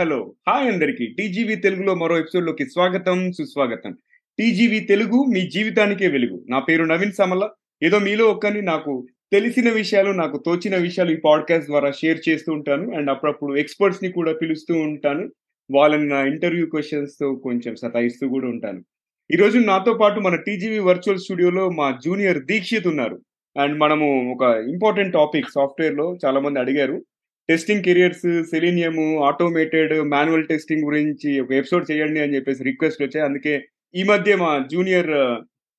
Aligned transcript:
Hello 0.00 0.34
hi 0.48 0.72
అందరికి. 0.72 1.06
TGV 1.06 1.54
తెలుగులో 1.54 1.94
మరో 1.94 2.18
ఎపిసోడ్లోకి 2.18 2.66
స్వాగతం 2.66 3.32
సుస్వాగతం. 3.32 3.96
టీజీవీ 4.38 4.80
తెలుగు 4.80 5.24
మీ 5.34 5.40
జీవితానికే 5.40 6.08
వెలుగు. 6.08 6.44
నా 6.48 6.58
పేరు 6.58 6.84
నవీన్ 6.84 7.12
సమల. 7.12 7.48
ఏదో 7.82 7.98
మీలో 7.98 8.24
ఒక్కని 8.24 8.62
నాకు 8.62 9.06
తెలిసిన 9.32 9.70
విషయాలు 9.70 10.10
నాకు 10.10 10.42
తోచిన 10.46 10.76
విషయాలు 10.76 11.10
ఈ 11.10 11.16
పాడ్కాస్ట్ 11.24 11.68
ద్వారా 11.68 11.90
షేర్ 11.90 12.20
చేస్తూ 12.28 12.52
ఉంటాను. 12.52 12.96
అండ్ 12.96 13.10
అప్పుడప్పుడు 13.10 13.56
ఎక్స్పర్ట్స్ని 13.56 14.12
కూడా 14.12 14.32
పిలుస్తూ 14.32 14.74
ఉంటాను. 14.74 15.32
వాళ్ళని 15.74 16.08
నా 16.08 16.20
ఇంటర్వ్యూ 16.20 16.66
క్వశ్చన్స్తో 16.66 17.34
కొంచెం 17.34 17.76
సతాయిస్తూ 17.76 18.28
కూడా 18.28 18.46
ఉంటాను. 18.46 18.84
ఈ 19.32 19.36
రోజు 19.36 19.58
నాతో 19.58 19.94
పాటు 19.94 20.20
మన 20.20 20.36
టీజీవీ 20.36 20.78
వర్చువల్ 20.78 21.18
స్టూడియోలో 21.18 21.70
మా 21.70 21.98
జూనియర్ 22.04 22.44
దీక్షిత్ 22.44 22.86
ఉన్నారు. 22.86 23.20
అండ్ 23.60 23.78
మనము 23.78 24.34
ఒక 24.34 24.56
ఇంపార్టెంట్ 24.56 25.12
టాపిక్ 25.12 25.50
సాఫ్ట్వేర్లో 25.54 26.18
చాలా 26.24 26.40
మంది 26.40 26.58
అడిగారు. 26.58 27.04
Testing 27.50 27.82
careers 27.82 28.26
Selenium 28.42 28.96
automated 29.24 29.94
manual 30.12 30.46
testing 30.46 30.84
గురించి 30.84 31.40
ఒక 31.40 31.52
ఎపిసోడ్ 31.52 31.90
చేయండి 31.90 32.20
అని 32.20 32.34
చెప్పేసి 32.34 32.64
రిక్వెస్ట్ 32.64 33.02
వచ్చాయి. 33.02 33.24
అందుకే 33.24 33.54
ఈ 33.94 34.02
మధ్య 34.02 34.36
మా 34.36 34.50
జూనియర్ 34.72 35.10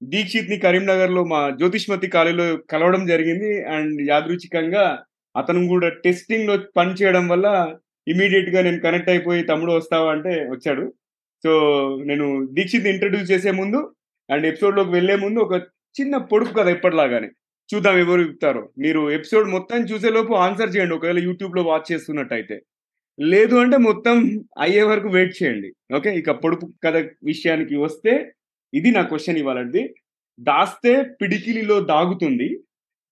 దీక్షిత్ని 0.04 0.58
కరీంనగర్లో 0.58 1.24
మా 1.24 1.50
జ్యోతిష్మతి 1.50 2.08
కాలేజీలో 2.08 2.58
కలవడం 2.72 3.06
జరిగింది. 3.06 3.52
అండ్ 3.64 4.10
యాదృచ్ఛికంగా 4.10 5.00
అతను 5.36 5.68
కూడా 5.68 5.90
టెస్టింగ్లో 5.90 6.58
పని 6.78 6.94
చేయడం 6.94 7.28
వల్ల 7.28 7.48
ఇమీడియట్గా 8.08 8.62
నేను 8.62 8.80
కనెక్ట్ 8.80 9.10
అయిపోయి 9.10 9.44
తమ్ముడు 9.44 9.72
వస్తావా 9.72 10.12
అంటే 10.12 10.30
వచ్చాడు. 10.30 10.94
సో 11.44 11.52
నేను 12.06 12.48
దీక్షిత్ 12.54 12.88
ఇంట్రడ్యూస్ 12.88 13.32
చేసే 13.32 13.52
ముందు 13.52 13.92
అండ్ 14.30 14.46
ఎపిసోడ్లోకి 14.46 14.92
వెళ్ళే 14.92 15.16
ముందు 15.16 15.40
ఒక 15.40 15.56
చిన్న 15.96 16.18
పొడుపు 16.18 16.54
కదా 16.54 16.72
ఎప్పటిలాగానే 16.72 17.30
చూద్దాం 17.74 17.98
ఎవరు 17.98 18.22
చెప్తారో. 18.22 18.70
మీరు 18.78 19.12
ఎపిసోడ్ 19.12 19.48
మొత్తం 19.50 19.82
చూసేలోపు 19.82 20.34
ఆన్సర్ 20.34 20.76
చేయండి. 20.76 20.96
ఒకవేళ 20.96 21.20
యూట్యూబ్లో 21.20 21.62
వాచ్ 21.64 21.92
చేస్తున్నట్టయితే. 21.92 22.62
లేదు 23.20 23.56
అంటే 23.56 23.78
మొత్తం 23.78 24.46
అయ్యే 24.60 24.82
వరకు 24.82 25.10
వెయిట్ 25.10 25.44
చేయండి. 25.44 25.74
ఓకే? 25.96 26.16
ఇక 26.16 26.32
పొడుపు 26.32 26.74
కథ 26.84 26.98
విషయానికి 27.24 27.76
వస్తే 27.76 28.34
ఇది 28.74 28.92
నా 28.92 29.02
క్వశ్చన్ 29.02 29.38
ఇవ్వాలండి. 29.38 29.94
దాస్తే 30.40 31.04
పిడికిలిలో 31.22 31.80
దాగుతుంది 31.80 32.60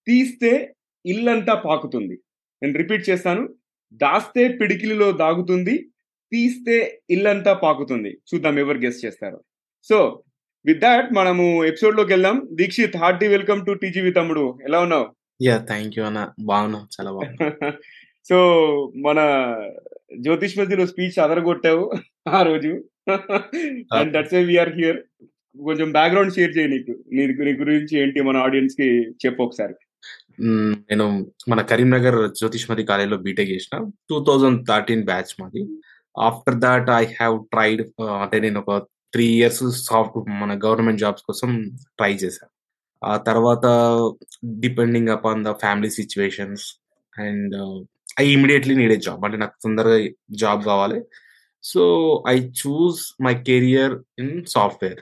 తీస్తే 0.07 0.75
ఇల్లంతా 1.05 1.53
పాకుతుంది. 1.55 2.19
నేను 2.63 2.77
రిపీట్ 2.77 3.09
చేస్తాను. 3.09 3.49
దాస్తే 3.93 4.47
పిడికిలిలో 4.47 5.11
దాగుతుంది 5.11 5.89
తీస్తే 6.31 7.01
ఇల్లంతా 7.09 7.53
పాకుతుంది. 7.53 8.09
చూద్దాం 8.09 8.59
ఎవరు 8.59 8.77
గెస్ట్ 8.77 9.05
చేస్తారు. 9.05 9.43
సో 9.83 10.23
విత్ 10.69 10.79
దాట్ 10.79 11.13
మనము 11.13 11.65
ఎపిసోడ్లోకి 11.65 12.13
వెళ్దాం. 12.13 12.47
Dikshit 12.51 12.97
hearty 12.97 13.27
welcome 13.27 13.65
to 13.65 13.71
TGV 13.71 14.11
తమ్ముడు. 14.11 14.59
ఎలా 14.63 14.79
ఉన్నావు? 14.79 15.07
యా 15.41 15.57
థ్యాంక్ 15.57 15.99
యూ 15.99 16.05
అన్న. 16.05 16.29
బాగున్నా 16.39 16.79
చాలా 16.79 17.11
బాగున్నా. 17.11 17.37
సో 18.29 18.37
మన 18.97 19.19
జ్యోతిష్ 20.19 20.59
మధ్యలో 20.59 20.85
స్పీచ్ 20.85 21.19
అదరగొట్టావు 21.19 21.91
ఆ 22.27 22.41
రోజు. 22.41 22.83
And 23.93 24.13
that's 24.13 24.33
why 24.33 24.43
we're 24.43 24.73
here 24.75 24.97
కొంచెం 25.63 25.91
బ్యాక్గ్రౌండ్ 25.91 26.33
షేర్ 26.33 26.57
చేయి 26.57 26.67
నీకు. 26.67 26.91
నీ 27.13 27.27
నీ 27.27 27.53
గురించి 27.53 27.99
ఏంటి 27.99 28.21
మన 28.21 28.37
ఆడియన్స్కి 28.37 29.09
చెప్పు 29.25 29.43
ఒకసారి. 29.43 29.73
నేను 30.41 31.31
మన 31.49 31.61
కరీంనగర్ 31.61 32.31
జ్యోతిష్మతి 32.31 32.83
కాలేజీలో 32.83 33.17
బీటెక్ 33.17 33.49
చేసిన 33.49 33.89
టూ 34.09 34.25
థౌజండ్ 34.27 34.67
థర్టీన్ 34.67 35.05
బ్యాచ్ 35.05 35.41
మాది. 35.41 35.67
After 36.19 36.55
that 36.55 36.89
I 36.89 37.05
have 37.05 37.45
tried 37.51 38.01
అంటే 38.01 38.39
నేను 38.39 38.63
ఒక 38.67 38.87
త్రీ 39.13 39.25
ఇయర్స్ 39.37 39.63
సాఫ్ట్ 39.89 40.17
మన 40.41 40.51
గవర్నమెంట్ 40.65 41.01
జాబ్స్ 41.03 41.23
కోసం 41.29 41.51
ట్రై 41.99 42.13
చేశాను 42.23 42.53
ఆ 43.01 43.17
తర్వాత 43.27 43.65
depending 44.63 45.09
upon 45.09 45.45
the 45.45 45.51
family 45.63 45.89
situations 45.89 46.65
and 47.13 47.55
I 48.21 48.25
immediately 48.33 48.75
need 48.75 48.93
a 48.93 48.99
job. 49.07 49.21
అంటే 49.25 49.37
నాకు 49.37 49.55
తొందరగా 49.63 49.97
జాబ్ 50.41 50.61
కావాలి. 50.63 50.99
So 51.63 51.81
I 52.27 52.35
choose 52.61 53.01
my 53.25 53.33
career 53.49 53.93
in 54.19 54.33
software. 54.55 54.99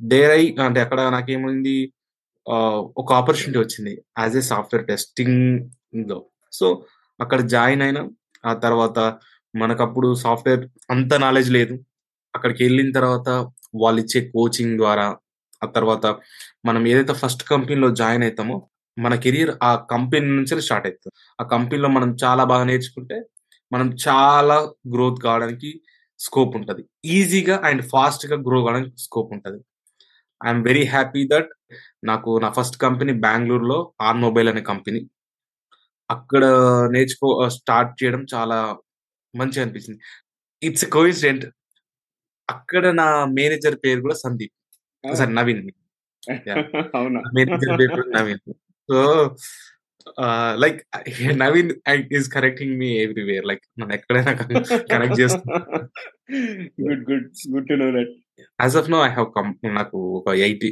There 0.00 0.32
I 0.40 0.42
అంటే 0.66 0.80
అక్కడ 0.80 1.00
నాకేమైంది 1.16 1.76
ఒక 3.00 3.08
ఆపర్చునిటీ 3.12 3.58
వచ్చింది 3.58 3.92
యాజ్ 4.18 4.36
ఏ 4.36 4.42
సాఫ్ట్వేర్ 4.52 4.84
టెస్టింగ్లో 4.86 6.18
సో 6.52 6.66
అక్కడ 7.20 7.40
జాయిన్ 7.54 7.82
అయినా 7.82 8.02
ఆ 8.46 8.52
తర్వాత 8.64 8.98
మనకప్పుడు 9.54 10.08
సాఫ్ట్వేర్ 10.24 10.62
అంత 10.90 11.14
నాలెడ్జ్ 11.14 11.50
లేదు. 11.58 11.74
అక్కడికి 12.34 12.60
వెళ్ళిన 12.64 12.90
తర్వాత 12.92 13.28
వాళ్ళు 13.74 14.00
ఇచ్చే 14.00 14.20
కోచింగ్ 14.34 14.76
ద్వారా 14.78 15.06
ఆ 15.62 15.66
తర్వాత 15.76 16.06
మనం 16.66 16.82
ఏదైతే 16.88 17.14
ఫస్ట్ 17.14 17.42
కంపెనీలో 17.44 17.88
జాయిన్ 17.92 18.24
అవుతామో 18.24 18.56
మన 18.96 19.14
కెరీర్ 19.14 19.52
ఆ 19.62 19.70
కంపెనీ 19.92 20.28
నుంచి 20.38 20.60
స్టార్ట్ 20.60 20.86
అవుతుంది 20.86 21.12
ఆ 21.40 21.44
కంపెనీలో 21.44 21.88
మనం 21.88 22.10
చాలా 22.24 22.44
బాగా 22.44 22.64
నేర్చుకుంటే 22.64 23.16
మనం 23.72 23.88
చాలా 24.06 24.56
గ్రోత్ 24.94 25.20
కావడానికి 25.22 25.70
స్కోప్ 26.20 26.54
ఉంటుంది. 26.56 26.82
ఈజీగా 27.16 27.56
అండ్ 27.68 27.82
ఫాస్ట్గా 27.92 28.36
గ్రో 28.46 28.58
కావడానికి 28.64 28.94
స్కోప్ 28.98 29.30
ఉంటుంది. 29.32 29.60
ఐఎమ్ 30.40 30.62
వెరీ 30.64 30.84
హ్యాపీ 30.86 31.22
దట్ 31.32 31.50
నాకు 32.04 32.30
నా 32.44 32.50
ఫస్ట్ 32.58 32.76
కంపెనీ 32.78 33.12
బెంగళూరులో 33.26 33.78
ఆన్ 34.00 34.20
మొబైల్ 34.20 34.48
అనే 34.48 34.62
కంపెనీ. 34.70 35.00
అక్కడ 36.10 36.44
నేర్చుకో 36.94 37.28
స్టార్ట్ 37.58 37.92
చేయడం 38.00 38.22
చాలా 38.34 38.58
మంచిగా 39.34 39.62
అనిపించింది. 39.64 40.00
ఇట్స్ 40.62 40.86
కోయిన్సిడెంట్ 40.96 41.44
అక్కడ 42.50 42.86
నా 42.94 43.06
మేనేజర్ 43.30 43.76
పేరు 43.84 44.00
కూడా 44.00 44.14
సందీప్. 44.14 44.54
సార్ 45.04 45.34
నవీన్. 45.34 45.62
మేనేజర్ 47.36 47.74
పేరు 47.80 48.02
Naveen. 48.10 48.42
So 48.88 48.98
like 50.58 50.78
Naveen 51.36 51.70
is 52.12 52.28
correcting 52.30 52.78
me 52.78 52.88
everywhere 53.02 53.46
like 53.46 53.64
నన్ను 53.80 53.94
ఎక్కడైనా 53.94 54.32
కనెక్ట్ 54.32 55.20
చేస్తున్నా 55.20 55.58
good 56.80 57.02
good 57.10 57.26
good 57.54 57.68
to 57.68 57.74
know 57.74 57.88
that 57.98 58.12
as 58.60 58.76
of 58.76 58.90
now 58.90 59.00
I 59.06 59.10
have 59.10 59.28
come 59.36 59.50
నాకు 59.74 59.98
ఒక 60.18 60.34
eighty 60.40 60.70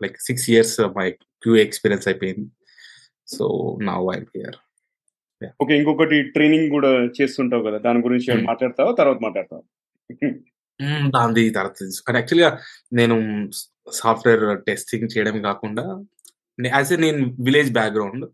like 0.00 0.16
six 0.20 0.46
years 0.50 0.80
my 0.96 1.06
Q 1.42 1.56
experience 1.56 2.08
అయిపోయింది. 2.08 2.46
So 3.28 3.44
నా 3.82 3.94
I 4.14 4.18
here 4.36 4.58
okay 5.60 5.72
ఇంకొకటి 5.76 6.22
training 6.30 6.70
కూడా 6.70 6.90
చేస్తుంటావు 7.18 7.62
కదా 7.62 7.78
దాని 7.78 8.00
గురించి 8.00 8.30
Hmm. 8.32 8.44
మాట్లాడతావా? 8.46 8.92
తర్వాత 8.92 9.18
మాట్లాడతావు? 9.22 9.64
దాని 11.14 11.50
తర్వాత 11.50 11.74
తెలుసు. 11.78 12.02
కానీ 12.06 12.18
యాక్చువల్గా 12.18 12.50
నేను 12.92 13.16
సాఫ్ట్వేర్ 13.92 14.64
టెస్టింగ్ 14.66 15.08
చేయడం 15.16 15.42
కాకుండా 15.42 15.84
యాజ్ 16.76 16.92
ఏ 16.92 16.96
నేను 16.96 17.36
విలేజ్ 17.40 17.72
బ్యాక్గ్రౌండ్. 17.72 18.24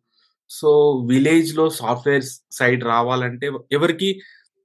సో 0.50 0.68
విలేజ్లో 1.10 1.70
సాఫ్ట్వేర్ 1.70 2.24
సైడ్ 2.52 2.84
రావాలంటే 2.84 3.46
ఎవరికి 3.72 4.20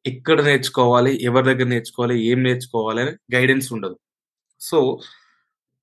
ఎక్కడ 0.05 0.41
నేర్చుకోవాలి 0.41 1.23
ఎవరి 1.23 1.45
దగ్గర 1.45 1.67
నేర్చుకోవాలి 1.67 2.15
ఏం 2.31 2.43
నేర్చుకోవాలి 2.43 3.01
అని 3.01 3.13
గైడెన్స్ 3.35 3.73
ఉండదు. 3.73 3.97
సో 4.61 5.01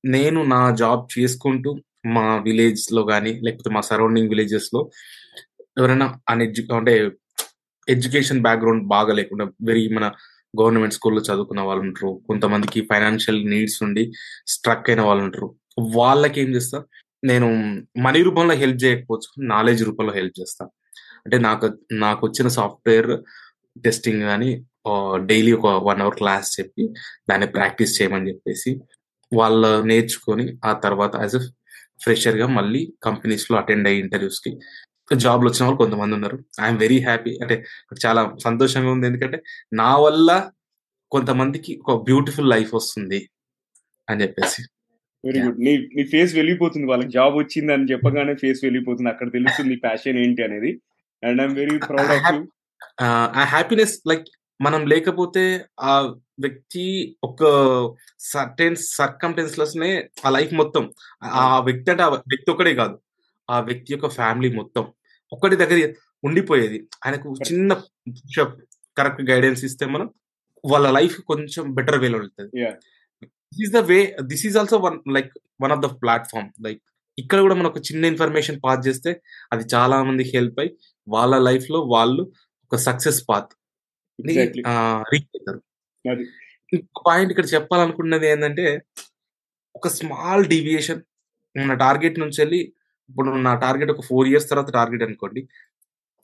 నేను 0.05 0.45
నా 0.45 0.63
జాబ్ 0.75 1.19
చేసుకుంటూ 1.19 1.71
మా 2.07 2.37
విలేజ్లో 2.39 3.03
కానీ 3.05 3.33
లేకపోతే 3.45 3.71
మా 3.71 3.81
సరౌండింగ్ 3.81 4.29
విలేజెస్లో 4.29 4.91
ఎవరైనా 5.79 6.07
అన్ఎడ్యు 6.29 6.75
అంటే 6.75 6.95
ఎడ్యుకేషన్ 7.89 8.43
బ్యాక్గ్రౌండ్ 8.43 8.85
బాగా 8.87 9.13
లేకుండా 9.15 9.45
వెరీ 9.63 9.89
మన 9.89 10.07
గవర్నమెంట్ 10.61 10.95
స్కూల్లో 10.95 11.23
చదువుకున్న 11.23 11.61
వాళ్ళు 11.61 11.83
ఉంటారు. 11.83 12.21
కొంతమందికి 12.29 12.81
ఫైనాన్షియల్ 12.91 13.47
నీడ్స్ 13.51 13.83
ఉండి 13.83 14.13
స్ట్రక్ 14.47 14.91
అయిన 14.91 15.01
వాళ్ళు 15.01 15.25
ఉంటారు. 15.25 15.49
వాళ్ళకి 15.97 16.41
ఏం 16.41 16.49
చేస్తా? 16.49 16.85
నేను 17.25 17.49
మనీ 17.99 18.23
రూపంలో 18.23 18.55
హెల్ప్ 18.55 18.85
చేయకపోవచ్చు. 18.85 19.29
నాలెడ్జ్ 19.49 19.85
రూపంలో 19.85 20.13
హెల్ప్ 20.13 20.41
చేస్తా. 20.41 20.65
అంటే 21.27 21.39
నాకు 21.39 21.67
నాకు 21.93 22.27
వచ్చిన 22.27 22.49
సాఫ్ట్వేర్ 22.49 23.11
టెస్టింగ్ 23.81 24.23
కానీ 24.23 24.51
డైలీ 25.27 25.53
ఒక 25.53 25.67
వన్ 25.85 26.01
అవర్ 26.01 26.15
క్లాస్ 26.15 26.61
చెప్పి 26.61 26.89
దాన్ని 27.31 27.47
ప్రాక్టీస్ 27.47 28.03
చేయమని 28.03 28.29
చెప్పేసి 28.29 28.81
వాళ్ళు 29.33 29.83
నేర్చుకొని 29.83 30.45
ఆ 30.65 30.73
తర్వాత 30.73 31.13
యాజ్ 31.17 31.37
ఎ 31.37 31.39
ఫ్రెషర్గా 32.03 32.47
మళ్ళీ 32.47 32.93
కంపెనీస్లో 33.03 33.59
అటెండ్ 33.59 33.89
అయ్యి 33.89 34.01
ఇంటర్వ్యూస్కి 34.01 34.51
కి 35.09 35.15
జాబ్లో 35.15 35.51
వచ్చిన 35.51 35.65
వాళ్ళు 35.67 35.79
కొంతమంది 35.79 36.15
ఉన్నారు. 36.15 36.37
ఐఎమ్ 36.65 36.79
వెరీ 36.79 36.99
హ్యాపీ 37.01 37.33
అంటే 37.43 37.57
చాలా 38.07 38.23
సంతోషంగా 38.45 38.91
ఉంది. 38.91 39.07
ఎందుకంటే 39.07 39.39
నా 39.73 39.97
వల్ల 39.97 40.31
కొంతమందికి 41.13 41.73
ఒక 41.83 42.03
బ్యూటిఫుల్ 42.03 42.51
లైఫ్ 42.51 42.75
వస్తుంది 42.75 43.21
అని 44.09 44.21
చెప్పేసి. 44.23 44.61
వెరీ. 45.25 45.41
గుడ్ 45.41 45.59
నీ 45.59 45.73
నీ 45.97 46.03
ఫేస్ 46.05 46.35
వెళ్ళిపోతుంది. 46.35 46.87
వాళ్ళకి 46.87 47.11
జాబ్ 47.11 47.35
వచ్చింది 47.37 47.73
అని 47.73 47.89
చెప్పగానే 47.93 48.35
ఫేస్ 48.35 48.65
వెళ్ళిపోతుంది. 48.65 49.11
అక్కడ 49.11 49.33
తెలుస్తుంది 49.33 49.77
ప్యాషన్ 49.77 50.19
ఏంటి 50.19 50.43
అనేది. 50.43 50.73
And 51.23 51.41
I'm 51.43 51.55
very 51.55 51.79
proud 51.79 52.13
of 52.17 52.27
you 52.35 52.41
ఆ 53.37 53.45
హ్యాపీనెస్ 53.45 53.95
లైక్ 54.09 54.27
మనం 54.61 54.87
లేకపోతే 54.87 55.43
ఆ 55.81 55.95
వ్యక్తి 56.41 56.85
ఒక 57.23 57.41
సర్టెన్ 58.33 58.77
సర్కంటెన్స్లెస్ 58.77 59.77
నే 59.77 59.91
ఆ 60.27 60.31
లైఫ్ 60.31 60.53
మొత్తం 60.53 60.85
ఆ 61.41 61.59
వ్యక్తి 61.59 61.91
అంటే 61.91 62.03
ఆ 62.03 62.09
వ్యక్తి 62.33 62.51
ఒకడే 62.51 62.75
కాదు. 62.75 62.97
ఆ 63.49 63.61
వ్యక్తి 63.61 63.93
యొక్క 63.93 64.09
ఫ్యామిలీ 64.09 64.49
మొత్తం. 64.55 64.85
ఒక్కటి 65.33 65.57
దగ్గర 65.57 65.79
ఉండిపోయేది. 66.25 66.79
ఆయనకు 67.05 67.29
చిన్న 67.49 67.71
కరెక్ట్ 68.97 69.23
గైడెన్స్ 69.31 69.63
ఇస్తే 69.65 69.85
మనం 69.87 70.07
వాళ్ళ 70.65 70.87
లైఫ్ 70.91 71.17
కొంచెం 71.31 71.65
బెటర్ 71.75 71.99
వేలో 72.03 72.19
ఉంటుంది 72.19 72.51
Yeah. 72.63 72.75
This 73.49 73.61
is 73.65 73.73
the 73.75 73.81
way 73.91 73.99
this 74.31 74.45
is 74.47 74.57
also 74.57 74.77
one 74.87 74.97
like 75.17 75.31
one 75.63 75.73
of 75.75 75.83
the 75.85 75.89
platform 76.03 76.49
like 76.67 76.81
ఇక్కడ 77.19 77.39
కూడా 77.41 77.55
మనం 77.55 77.69
ఒక 77.71 77.81
చిన్న 77.89 78.05
ఇన్ఫర్మేషన్ 78.13 78.59
పాస్ 78.65 78.83
చేస్తే 78.87 79.11
అది 79.53 79.65
చాలా 79.75 79.97
మందికి 80.03 80.31
హెల్ప్ 80.37 80.59
అయి 80.61 80.71
వాళ్ళ 81.07 81.35
లైఫ్లో 81.49 81.81
వాళ్ళు 81.95 82.23
ఒక 82.67 82.79
సక్సెస్ 82.87 83.21
పాత్. 83.29 83.51
రీచ్ 84.19 85.29
అవుతారు. 85.31 85.61
పాయింట్ 87.07 87.31
ఇక్కడ 87.33 87.47
చెప్పాలనుకున్నది 87.55 88.27
ఏంటంటే 88.31 88.67
ఒక 89.75 89.89
స్మాల్ 89.99 90.45
డీవియేషన్ 90.47 91.01
మన 91.57 91.75
టార్గెట్ 91.85 92.19
నుంచి 92.21 92.39
వెళ్ళి 92.43 92.61
ఇప్పుడు 93.11 93.31
నా 93.49 93.53
టార్గెట్ 93.55 93.91
ఒక 93.91 94.05
ఫోర్ 94.09 94.29
ఇయర్స్ 94.29 94.51
తర్వాత 94.51 94.71
టార్గెట్ 94.73 95.03
అనుకోండి. 95.03 95.41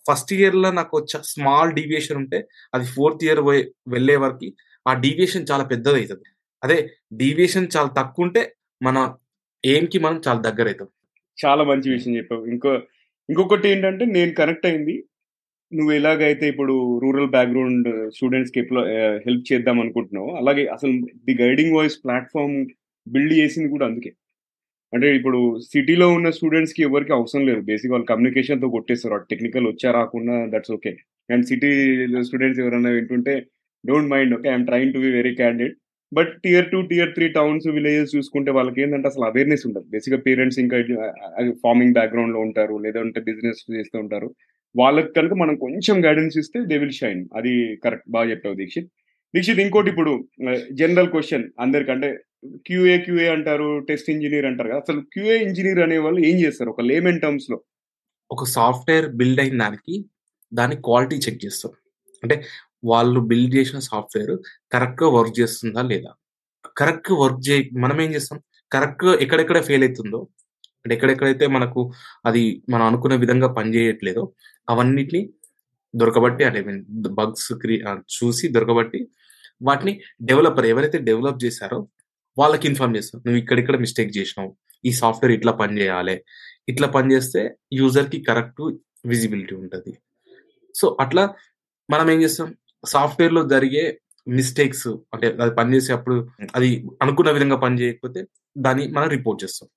ఫస్ట్ 0.06 0.32
ఇయర్లో 0.32 0.70
నాకు 0.72 0.96
స్మాల్ 1.32 1.72
డీవియేషన్ 1.72 2.16
ఉంటే 2.16 2.38
అది 2.74 2.86
ఫోర్త్ 2.94 3.24
ఇయర్ 3.24 3.40
వెళ్ళే 3.88 4.16
వరకు 4.16 4.48
ఆ 4.86 4.92
డీవియేషన్ 5.04 5.46
చాలా 5.50 5.64
పెద్దది 5.64 5.98
అవుతుంది 6.00 6.28
అదే 6.62 6.78
డీవియేషన్ 7.12 7.68
చాలా 7.76 7.90
తక్కువ 8.00 8.26
ఉంటే 8.26 8.42
మన 8.82 8.98
ఎయిమ్కి 9.64 9.98
మనం 9.98 10.18
చాలా 10.26 10.40
దగ్గర 10.48 10.66
అవుతాం 10.66 10.88
చాలా 11.38 11.62
మంచి 11.64 11.88
విషయం 11.90 12.16
చెప్పావు. 12.16 12.44
ఇంకో 12.46 12.70
ఇంకొకటి 13.28 13.66
ఏంటంటే 13.68 14.04
నేను 14.16 14.32
కనెక్ట్ 14.34 14.66
అయింది. 14.66 14.94
నువ్వు 15.72 15.92
ఎలాగైతే 15.92 16.44
ఇప్పుడు 16.48 16.74
రూరల్ 17.02 17.30
బ్యాక్గ్రౌండ్ 17.30 17.88
స్టూడెంట్స్కి 18.16 18.58
ఎప్పుడు 18.60 18.80
హెల్ప్ 19.26 19.46
చేద్దాం 19.52 19.80
అనుకుంటున్నావు 19.80 20.30
అలాగే 20.40 20.64
అసలు 20.66 20.92
the 21.28 21.34
guiding 21.42 21.76
voice 21.76 21.96
platform 22.04 22.56
build 23.06 23.32
చేసింది 23.32 23.68
కూడా 23.68 23.86
అందుకే. 23.86 24.10
అంటే 24.92 25.08
ఇప్పుడు 25.18 25.38
సిటీలో 25.72 26.06
ఉన్న 26.16 26.28
స్టూడెంట్స్కి 26.36 26.82
ఎవరికి 26.88 27.12
అవసరం 27.18 27.42
లేదు. 27.50 27.60
బేసిక్ 27.70 27.92
వాళ్ళు 27.94 28.08
కమ్యూనికేషన్తో 28.10 28.68
కొట్టేస్తారు. 28.76 29.18
టెక్నికల్ 29.32 29.66
వచ్చా 29.70 29.90
రాకుండా 29.98 30.34
that's 30.54 30.72
okay 30.76 30.92
and 31.34 31.44
city 31.50 31.70
students 32.28 32.60
ఎవరైనా 32.64 32.90
వింటుంటే 32.98 33.34
don't 33.84 34.10
mind 34.14 34.34
okay 34.38 34.48
I'm 34.52 34.66
train 34.70 34.92
to 34.94 35.00
be 35.04 35.10
very 35.18 35.32
candidate 35.40 35.76
but 36.12 36.32
tier 36.44 36.66
two 36.72 36.78
tier 36.90 37.12
three 37.16 37.26
towns 37.36 37.66
villages 37.76 38.10
చూసుకుంటే 38.16 38.50
వాళ్ళకి 38.56 38.80
ఏంటంటే 38.84 39.08
అసలు 39.12 39.24
అవేర్నెస్ 39.28 39.64
ఉండదు. 39.68 39.86
బేసిక్గా 39.94 40.18
పేరెంట్స్ 40.26 40.58
ఇంకా 40.64 40.78
ఫార్మింగ్ 41.64 41.94
బ్యాక్గ్రౌండ్లో 41.98 42.40
ఉంటారు 42.46 42.74
లేదంటే 42.86 43.20
బిజినెస్ 43.28 43.62
చేస్తూ 43.76 43.96
ఉంటారు. 44.04 44.28
వాళ్ళకి 44.74 45.10
కనుక 45.18 45.34
మనం 45.42 45.54
కొంచెం 45.64 45.96
గైడెన్స్ 46.06 46.36
ఇస్తే 46.42 46.58
దే 46.70 46.76
విల్ 46.82 46.98
షైన్ 47.00 47.22
అది 47.38 47.52
కరెక్ట్ 47.84 48.08
బాగా 48.16 48.26
చెప్పావు 48.32 48.56
దీక్షిత్. 48.60 48.88
దీక్షిత్ 49.34 49.62
ఇంకోటి 49.64 49.90
ఇప్పుడు 49.92 50.12
జనరల్ 50.80 51.10
క్వశ్చన్ 51.14 51.46
అందరికంటే 51.64 52.10
క్యూఏ 52.66 52.96
క్యూఏ 53.04 53.26
అంటారు 53.34 53.68
టెస్ట్ 53.88 54.08
ఇంజనీర్ 54.10 54.46
అంటారు 54.46 54.68
కదా. 54.70 54.80
అసలు 54.84 55.00
క్యూఏ 55.12 55.36
ఇంజనీర్ 55.46 55.80
అనే 55.86 55.98
వాళ్ళు 56.04 56.20
ఏం 56.30 56.36
చేస్తారు? 56.44 56.70
ఒక 56.74 56.82
లేమెన్ 56.90 57.20
టర్మ్స్లో. 57.24 57.58
ఒక 58.30 58.44
సాఫ్ట్వేర్ 58.56 59.06
బిల్డ్ 59.20 59.40
అయిన 59.40 59.56
దానికి 59.62 59.94
దాని 60.52 60.76
క్వాలిటీ 60.86 61.16
చెక్ 61.24 61.40
చేస్తాం 61.44 61.72
అంటే 62.22 62.36
వాళ్ళు 62.84 63.20
బిల్డ్ 63.30 63.52
చేసిన 63.56 63.78
సాఫ్ట్వేర్ 63.88 64.32
కరెక్ట్గా 64.72 65.08
వర్క్ 65.16 65.34
చేస్తుందా 65.40 65.82
లేదా? 65.92 66.10
కరెక్ట్గా 66.80 67.16
వర్క్ 67.22 67.40
చే 67.48 67.54
మనం 67.84 67.98
ఏం 68.04 68.10
చేస్తాం? 68.14 68.38
కరెక్ట్గా 68.72 69.12
ఎక్కడెక్కడ 69.24 69.58
ఫెయిల్ 69.68 69.84
అవుతుందో 69.86 70.20
అంటే 70.84 70.92
ఎక్కడెక్కడైతే 70.96 71.46
మనకు 71.56 71.80
అది 72.26 72.42
మనం 72.70 72.84
అనుకున్న 72.86 73.14
విధంగా 73.14 73.48
పనిచేయట్లేదో 73.58 74.22
అవన్నిటిని 74.68 75.20
దొరకబట్టి 75.94 76.42
అంటే 76.48 76.60
మీన్ 76.68 76.80
బగ్స్ 77.18 77.48
చూసి 78.16 78.46
దొరకబట్టి 78.48 79.00
వాటిని 79.60 79.92
డెవలపర్ 80.22 80.66
ఎవరైతే 80.66 80.98
డెవలప్ 81.08 81.40
చేశారో 81.44 81.78
వాళ్ళకి 82.38 82.68
ఇన్ఫార్మ్ 82.68 82.96
చేస్తాం. 82.96 83.22
నువ్వు 83.26 83.38
ఇక్కడిక్కడ 83.38 83.76
మిస్టేక్ 83.76 84.16
చేసినావు. 84.16 84.56
ఈ 84.84 84.92
సాఫ్ట్వేర్ 84.92 85.38
ఇట్లా 85.38 85.52
పని 85.52 85.80
చేయాలి. 85.80 86.24
ఇట్లా 86.68 86.88
పని 86.88 87.14
చేస్తే 87.14 87.54
యూజర్కి 87.72 88.20
కరెక్ట్ 88.22 88.60
విజిబిలిటీ 89.06 89.54
ఉంటుంది. 89.54 89.92
సో 90.74 90.96
అట్లా 91.00 91.34
మనం 91.90 92.10
ఏం 92.10 92.22
చేస్తాం? 92.22 92.54
సాఫ్ట్వేర్లో 92.88 93.48
జరిగే 93.48 93.98
మిస్టేక్స్ 94.28 94.88
అంటే 94.88 95.26
అది 95.40 95.54
పనిచేసేటప్పుడు 95.54 96.28
అది 96.56 96.86
అనుకున్న 97.02 97.30
విధంగా 97.30 97.56
పని 97.56 97.80
చేయకపోతే 97.80 98.24
దాన్ని 98.58 98.88
మనం 98.88 99.08
రిపోర్ట్ 99.08 99.44
చేస్తాం. 99.44 99.68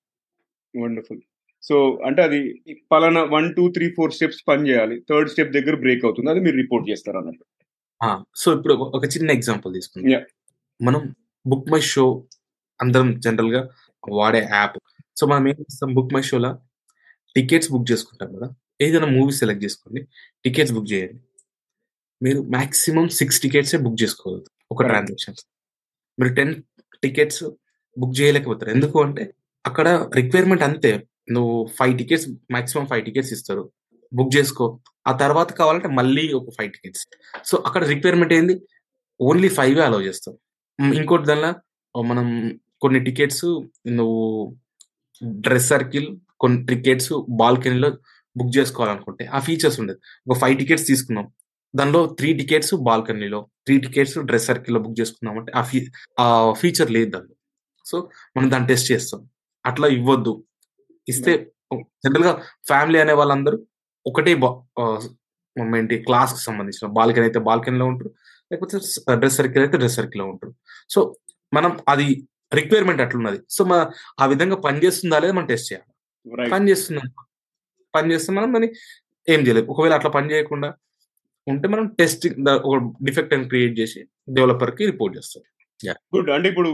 వండర్ఫుల్. 0.84 1.20
సో 1.62 2.02
అంటే 2.06 2.22
అది 2.22 2.62
పలానా 2.92 3.24
one 3.24 3.56
two 3.56 3.72
three 3.72 3.94
four 3.98 4.14
steps 4.14 4.44
పని 4.48 4.70
చేయాలి. 4.70 5.04
థర్డ్ 5.10 5.30
స్టెప్ 5.30 5.54
దగ్గర 5.54 5.76
బ్రేక్ 5.76 6.06
అవుతుంది. 6.06 6.30
అది 6.30 6.40
మీరు 6.40 6.56
రిపోర్ట్ 6.56 6.90
చేస్తారు 6.90 7.18
అన్నట్టు. 7.18 7.46
సో 8.36 8.54
ఇప్పుడు 8.54 8.74
ఒక 8.74 9.06
చిన్న 9.06 9.32
ఎగ్జాంపుల్ 9.32 9.74
తీసుకుందాం. 9.74 10.22
మనం 10.82 11.16
బుక్ 11.48 11.72
మై 11.72 11.80
షో 11.80 12.24
అందరం 12.82 13.20
జనరల్గా 13.20 13.70
వాడే 14.10 14.48
యాప్. 14.54 14.78
సో 15.18 15.28
మనం 15.28 15.48
ఏం 15.48 15.56
చేస్తాం? 15.60 15.94
బుక్ 15.94 16.14
మై 16.14 16.22
షోలో 16.22 16.60
టికెట్స్ 17.36 17.72
బుక్ 17.72 17.92
చేసుకుంటాం 17.92 18.36
కదా? 18.36 18.50
ఏదైనా 18.82 19.06
మూవీ 19.06 19.32
సెలెక్ట్ 19.32 19.64
చేసుకోండి. 19.64 20.08
టికెట్స్ 20.46 20.74
బుక్ 20.74 20.92
చేయండి. 20.92 21.20
మీరు 22.24 22.42
మాక్సిమం 22.42 23.10
సిక్స్ 23.10 23.42
టికెట్సే 23.42 23.78
బుక్ 23.78 24.04
చేసుకోగలుగుతారు. 24.04 24.66
ఒక. 24.72 24.88
ట్రాన్సాక్షన్. 24.88 25.36
మీరు 26.22 26.34
టెన్ 26.34 26.64
టికెట్స్ 27.04 27.44
బుక్ 27.98 28.20
చేయలేకపోతారు. 28.20 28.72
ఎందుకు 28.72 29.04
అంటే 29.04 29.34
అక్కడ 29.66 30.10
రిక్వైర్మెంట్ 30.16 30.64
అంతే. 30.64 31.08
నువ్వు 31.32 31.70
five 31.80 31.98
tickets 31.98 32.30
maximum 32.52 32.86
five 32.86 33.06
tickets 33.06 33.34
ఇస్తారు. 33.34 33.72
బుక్ 34.14 34.36
చేసుకో. 34.38 34.80
ఆ 35.08 35.12
తర్వాత 35.12 35.52
కావాలంటే 35.52 35.88
మళ్ళీ 35.88 36.34
ఒక 36.34 36.50
ఫైవ్ 36.50 36.72
టికెట్స్. 36.72 37.08
సో 37.46 37.64
అక్కడ 37.66 37.84
రిక్వైర్మెంట్ 37.86 38.34
ఏంది? 38.34 38.62
ఓన్లీ 39.22 39.50
ఫైవ్ 39.50 39.80
అలౌ 39.80 40.02
చేస్తాం. 40.02 40.38
ఇంకోటి 40.94 41.26
దానిలో 41.26 42.02
మనం 42.02 42.60
కొన్ని 42.82 43.00
టికెట్స్ 43.08 43.46
నువ్వు 43.98 44.22
డ్రెస్ 45.46 45.70
సర్కిల్ 45.74 46.08
కొన్ని 46.44 46.60
టికెట్స్ 46.72 47.12
బాల్కనీలో 47.42 47.90
బుక్ 48.36 48.54
చేసుకోవాలనుకుంటే 48.58 49.24
ఆ 49.36 49.40
ఫీచర్స్ 49.48 49.78
ఉండదు. 49.82 50.00
ఒక 50.30 50.36
ఫైవ్ 50.42 50.56
టికెట్స్ 50.62 50.86
తీసుకున్నాం. 50.92 51.26
దానిలో 51.74 52.02
త్రీ 52.20 52.30
టికెట్స్ 52.42 52.74
బాల్కనీలో 52.88 53.40
త్రీ 53.66 53.76
టికెట్స్ 53.86 54.16
డ్రెస్ 54.30 54.48
సర్కిల్లో 54.50 54.80
బుక్ 54.86 54.98
చేసుకున్నాం 55.02 55.36
అంటే 55.42 55.52
ఆ 55.60 55.62
ఫీ 55.70 55.80
ఆ 56.24 56.26
ఫీచర్ 56.62 56.90
లేదు 56.98 57.10
దానిలో 57.16 57.36
సో 57.86 57.96
మనం 58.36 58.48
దాన్ని 58.54 58.68
టెస్ట్ 58.72 58.88
చేస్తాం. 58.92 59.22
అట్లా 59.66 59.88
ఇవ్వద్దు. 59.98 60.34
ఇస్తే 61.08 61.32
జనరల్గా 62.06 62.34
ఫ్యామిలీ 62.72 63.00
అనే 63.04 63.14
వాళ్ళందరూ 63.22 63.58
ఒకటే 64.06 64.32
ఏంటి 65.80 65.96
క్లాస్కి 66.08 66.42
సంబంధించిన 66.48 66.86
బాల్కనీ 66.98 67.26
అయితే 67.30 67.40
బాల్కనీలో 67.50 67.86
ఉంటారు 67.92 68.12
లేకపోతే 68.52 68.78
డ్రెస్ 69.22 69.38
సర్కిల్ 69.40 69.64
అయితే 69.66 69.78
డ్రెస్ 69.82 69.98
సర్కిల్లో 70.00 70.26
ఉంటారు. 70.34 70.54
సో 70.94 71.00
మనం 71.54 71.72
అది 71.94 72.08
రిక్వైర్మెంట్ 72.54 73.02
అట్లున్నది. 73.02 73.40
సో 73.50 73.66
మన 73.66 73.80
ఆ 74.20 74.26
విధంగా 74.26 74.56
పని 74.56 74.80
చేస్తుందా 74.86 75.20
లేదా 75.20 75.34
మనం 75.34 75.48
టెస్ట్ 75.48 75.74
చేయాలి. 75.74 75.88
రైట్ 76.40 76.52
పని 76.52 76.70
చేస్తున్నాం. 76.70 77.08
పని 77.96 78.14
చేస్తే 78.14 78.34
మనం 78.34 78.54
దాన్ని 78.54 78.70
ఏం 79.30 79.40
చేయలేదు 79.40 79.68
ఒకవేళ 79.70 79.94
అట్లా 79.94 80.12
పని 80.12 80.32
చేయకుండా 80.32 80.70
ఉంటే 81.48 81.68
మనం 81.68 81.86
టెస్ట్ 82.00 82.26
ఒక 82.50 82.76
డిఫెక్ట్ 83.04 83.34
అని 83.34 83.48
క్రియేట్ 83.48 83.80
చేసి 83.80 84.02
డెవలపర్కి 84.30 84.86
రిపోర్ట్ 84.86 85.18
చేస్తాం. 85.18 85.44
గుడ్ 86.16 86.30
అంటే 86.30 86.50
ఇప్పుడు 86.50 86.72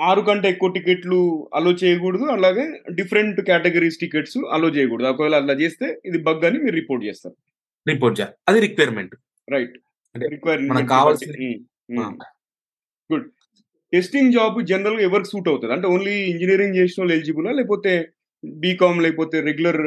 ఆరు 0.00 0.20
కంటే 0.20 0.48
ఎక్కువ 0.48 0.68
టికెట్లు 0.70 1.18
అలో 1.54 1.70
చేయకూడదు. 1.72 2.24
అలాగే 2.24 2.64
డిఫరెంట్ 2.94 3.40
కేటగిరీస్ 3.40 3.98
టికెట్స్ 4.00 4.38
అలో 4.50 4.68
చేయకూడదు. 4.68 5.08
ఒకవేళ 5.08 5.34
అలా 5.34 5.54
చేస్తే 5.54 6.00
ఇది 6.06 6.18
బగ్ 6.18 6.44
అని 6.44 6.58
మీరు 6.58 6.74
రిపోర్ట్ 6.74 7.04
చేస్తారు. 7.04 7.36
రిపోర్ట్ 7.88 8.20
చేయాలి. 8.20 8.34
అది 8.48 8.60
రిక్వైర్మెంట్ 8.60 9.14
రైట్ 9.52 9.76
అంటే 10.14 10.28
రిక్వైర్మెంట్ 10.28 10.74
మనకు 10.74 10.88
కావాల్సింది 10.88 11.50
గుడ్ 13.12 13.28
టెస్టింగ్ 13.92 14.34
జాబ్ 14.36 14.58
జనరల్గా 14.70 15.02
ఎవరికి 15.08 15.30
సూట్ 15.32 15.48
అవుతుంది? 15.48 15.72
అంటే 15.76 15.86
ఓన్లీ 15.94 16.14
ఇంజనీరింగ్ 16.32 16.76
చేసిన 16.76 17.00
వాళ్ళు 17.02 17.14
ఎలిజిబుల్ 17.16 17.48
లేకపోతే 17.58 17.92
బీకామ్ 18.44 19.02
లేకపోతే 19.04 19.36
రెగ్యులర్ 19.48 19.80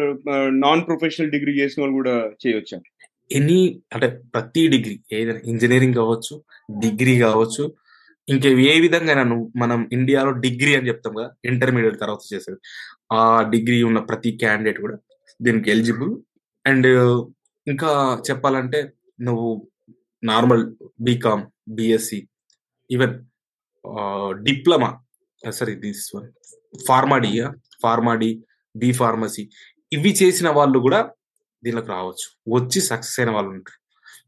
నాన్ 0.65 0.83
ప్రొఫెషనల్ 0.89 1.31
డిగ్రీ 1.35 1.53
చేసిన 1.61 1.81
వాళ్ళు 1.81 1.95
కూడా 1.95 2.13
చేయొచ్చా? 2.43 2.77
ఎనీ 3.31 3.59
అంటే 3.93 4.07
ప్రతి 4.35 4.63
డిగ్రీ 4.73 4.95
ఏదైనా 5.17 5.41
ఇంజనీరింగ్ 5.53 5.97
కావచ్చు 6.01 6.33
డిగ్రీ 6.83 7.15
కావచ్చు 7.19 7.63
ఇంకా 8.27 8.49
ఏ 8.71 8.75
విధంగా 8.79 9.13
నన్ను 9.13 9.37
మనం 9.55 9.79
ఇండియాలో 9.91 10.31
డిగ్రీ 10.45 10.71
అని 10.77 10.87
చెప్తాం 10.87 11.13
కదా 11.17 11.27
ఇంటర్మీడియట్ 11.45 11.97
తర్వాత 11.99 12.21
చేసేది. 12.33 12.59
ఆ 13.13 13.21
డిగ్రీ 13.53 13.77
ఉన్న 13.89 13.99
ప్రతి 14.09 14.31
క్యాండిడేట్ 14.41 14.79
కూడా 14.85 14.95
దీనికి 15.39 15.69
ఎలిజిబుల్ 15.71 16.11
అండ్ 16.65 16.87
ఇంకా 17.67 17.89
చెప్పాలంటే 18.29 18.79
నువ్వు 19.21 19.49
normal 20.23 20.63
BCom 21.01 21.43
BSc 21.69 22.19
even 22.89 23.15
diploma. 24.43 24.99
Sorry 25.49 25.75
this 25.75 26.15
one 26.15 26.31
PharmD 26.87 27.43
PharmD 27.83 28.43
B 28.75 28.91
pharmacy. 28.91 29.49
ఇవి 29.93 30.09
చేసిన 30.09 30.49
వాళ్ళు 30.49 30.79
కూడా 30.79 31.11
దీనిలోకి 31.63 31.87
రావచ్చు. 31.87 32.55
వచ్చి 32.55 32.81
సక్సెస్ 32.81 33.19
అయిన 33.19 33.31
వాళ్ళు 33.31 33.51
ఉంటారు. 33.51 33.79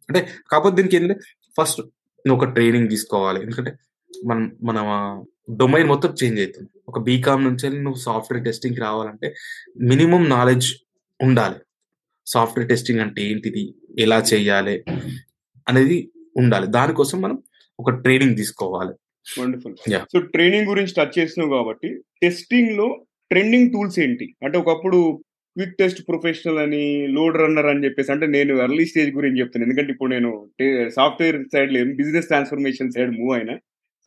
అంటే 0.10 0.30
కాకపోతే 0.52 0.76
దీనికి 0.76 0.96
ఏంటంటే 0.96 1.20
ఫస్ట్ 1.62 1.82
నువ్వు 2.28 2.46
ఒక 2.46 2.54
ట్రైనింగ్ 2.54 2.90
తీసుకోవాలి. 2.90 3.42
ఎందుకంటే 3.42 3.74
మనం 4.26 4.58
మన 4.64 4.78
డొమైన్ 5.50 5.88
మొత్తం 5.88 6.16
చేంజ్ 6.24 6.40
అవుతుంది. 6.40 6.70
ఒక 6.88 7.00
బీకామ్ 7.00 7.44
నుంచి 7.44 7.60
వెళ్ళి 7.64 7.84
నువ్వు 7.84 8.00
సాఫ్ట్వేర్ 8.00 8.46
టెస్టింగ్కి 8.46 8.82
రావాలంటే 8.82 9.36
మినిమం 9.82 10.30
నాలెడ్జ్ 10.30 10.74
ఉండాలి. 11.22 11.56
సాఫ్ట్వేర్ 12.28 12.70
టెస్టింగ్ 12.70 13.00
అంటే 13.00 13.22
ఏంటిది? 13.22 13.76
ఎలా 14.00 14.20
చేయాలి? 14.20 14.86
అనేది 15.68 16.12
ఉండాలి. 16.38 16.68
దానికోసం 16.68 17.22
మనం 17.22 17.44
ఒక 17.80 17.90
ట్రైనింగ్ 17.90 18.38
తీసుకోవాలి. 18.38 18.94
వండర్ఫుల్. 19.40 19.76
సో 20.14 20.20
ట్రైనింగ్ 20.36 20.70
గురించి 20.72 20.94
టచ్ 20.98 21.16
చేస్తున్నావు 21.20 21.54
కాబట్టి 21.58 21.90
టెస్టింగ్లో 22.24 22.88
ట్రెండింగ్ 23.32 23.72
టూల్స్ 23.72 24.00
ఏంటి? 24.00 24.28
అంటే 24.44 24.58
ఒకప్పుడు 24.58 25.00
క్విక్ 25.56 25.78
టెస్ట్ 25.80 26.02
ప్రొఫెషనల్ 26.08 26.60
అని 26.64 26.82
లోడ్ 27.08 27.38
రన్నర్ 27.38 27.66
అని 27.66 27.84
చెప్పేసి 27.86 28.12
అంటే 28.12 28.26
నేను 28.26 28.54
ఎర్లీ 28.64 28.86
స్టేజ్ 28.86 29.12
గురించి 29.16 29.40
చెప్తాను 29.40 29.66
ఎందుకంటే 29.66 29.92
ఇప్పుడు 29.92 30.12
నేను 30.16 30.30
సాఫ్ట్వేర్ 30.98 31.38
సైడ్లో 31.54 31.80
బిజినెస్ 32.02 32.28
ట్రాన్స్ఫర్మేషన్ 32.28 32.92
సైడ్ 32.92 33.12
మూవ్ 33.20 33.34
అయినా. 33.38 33.56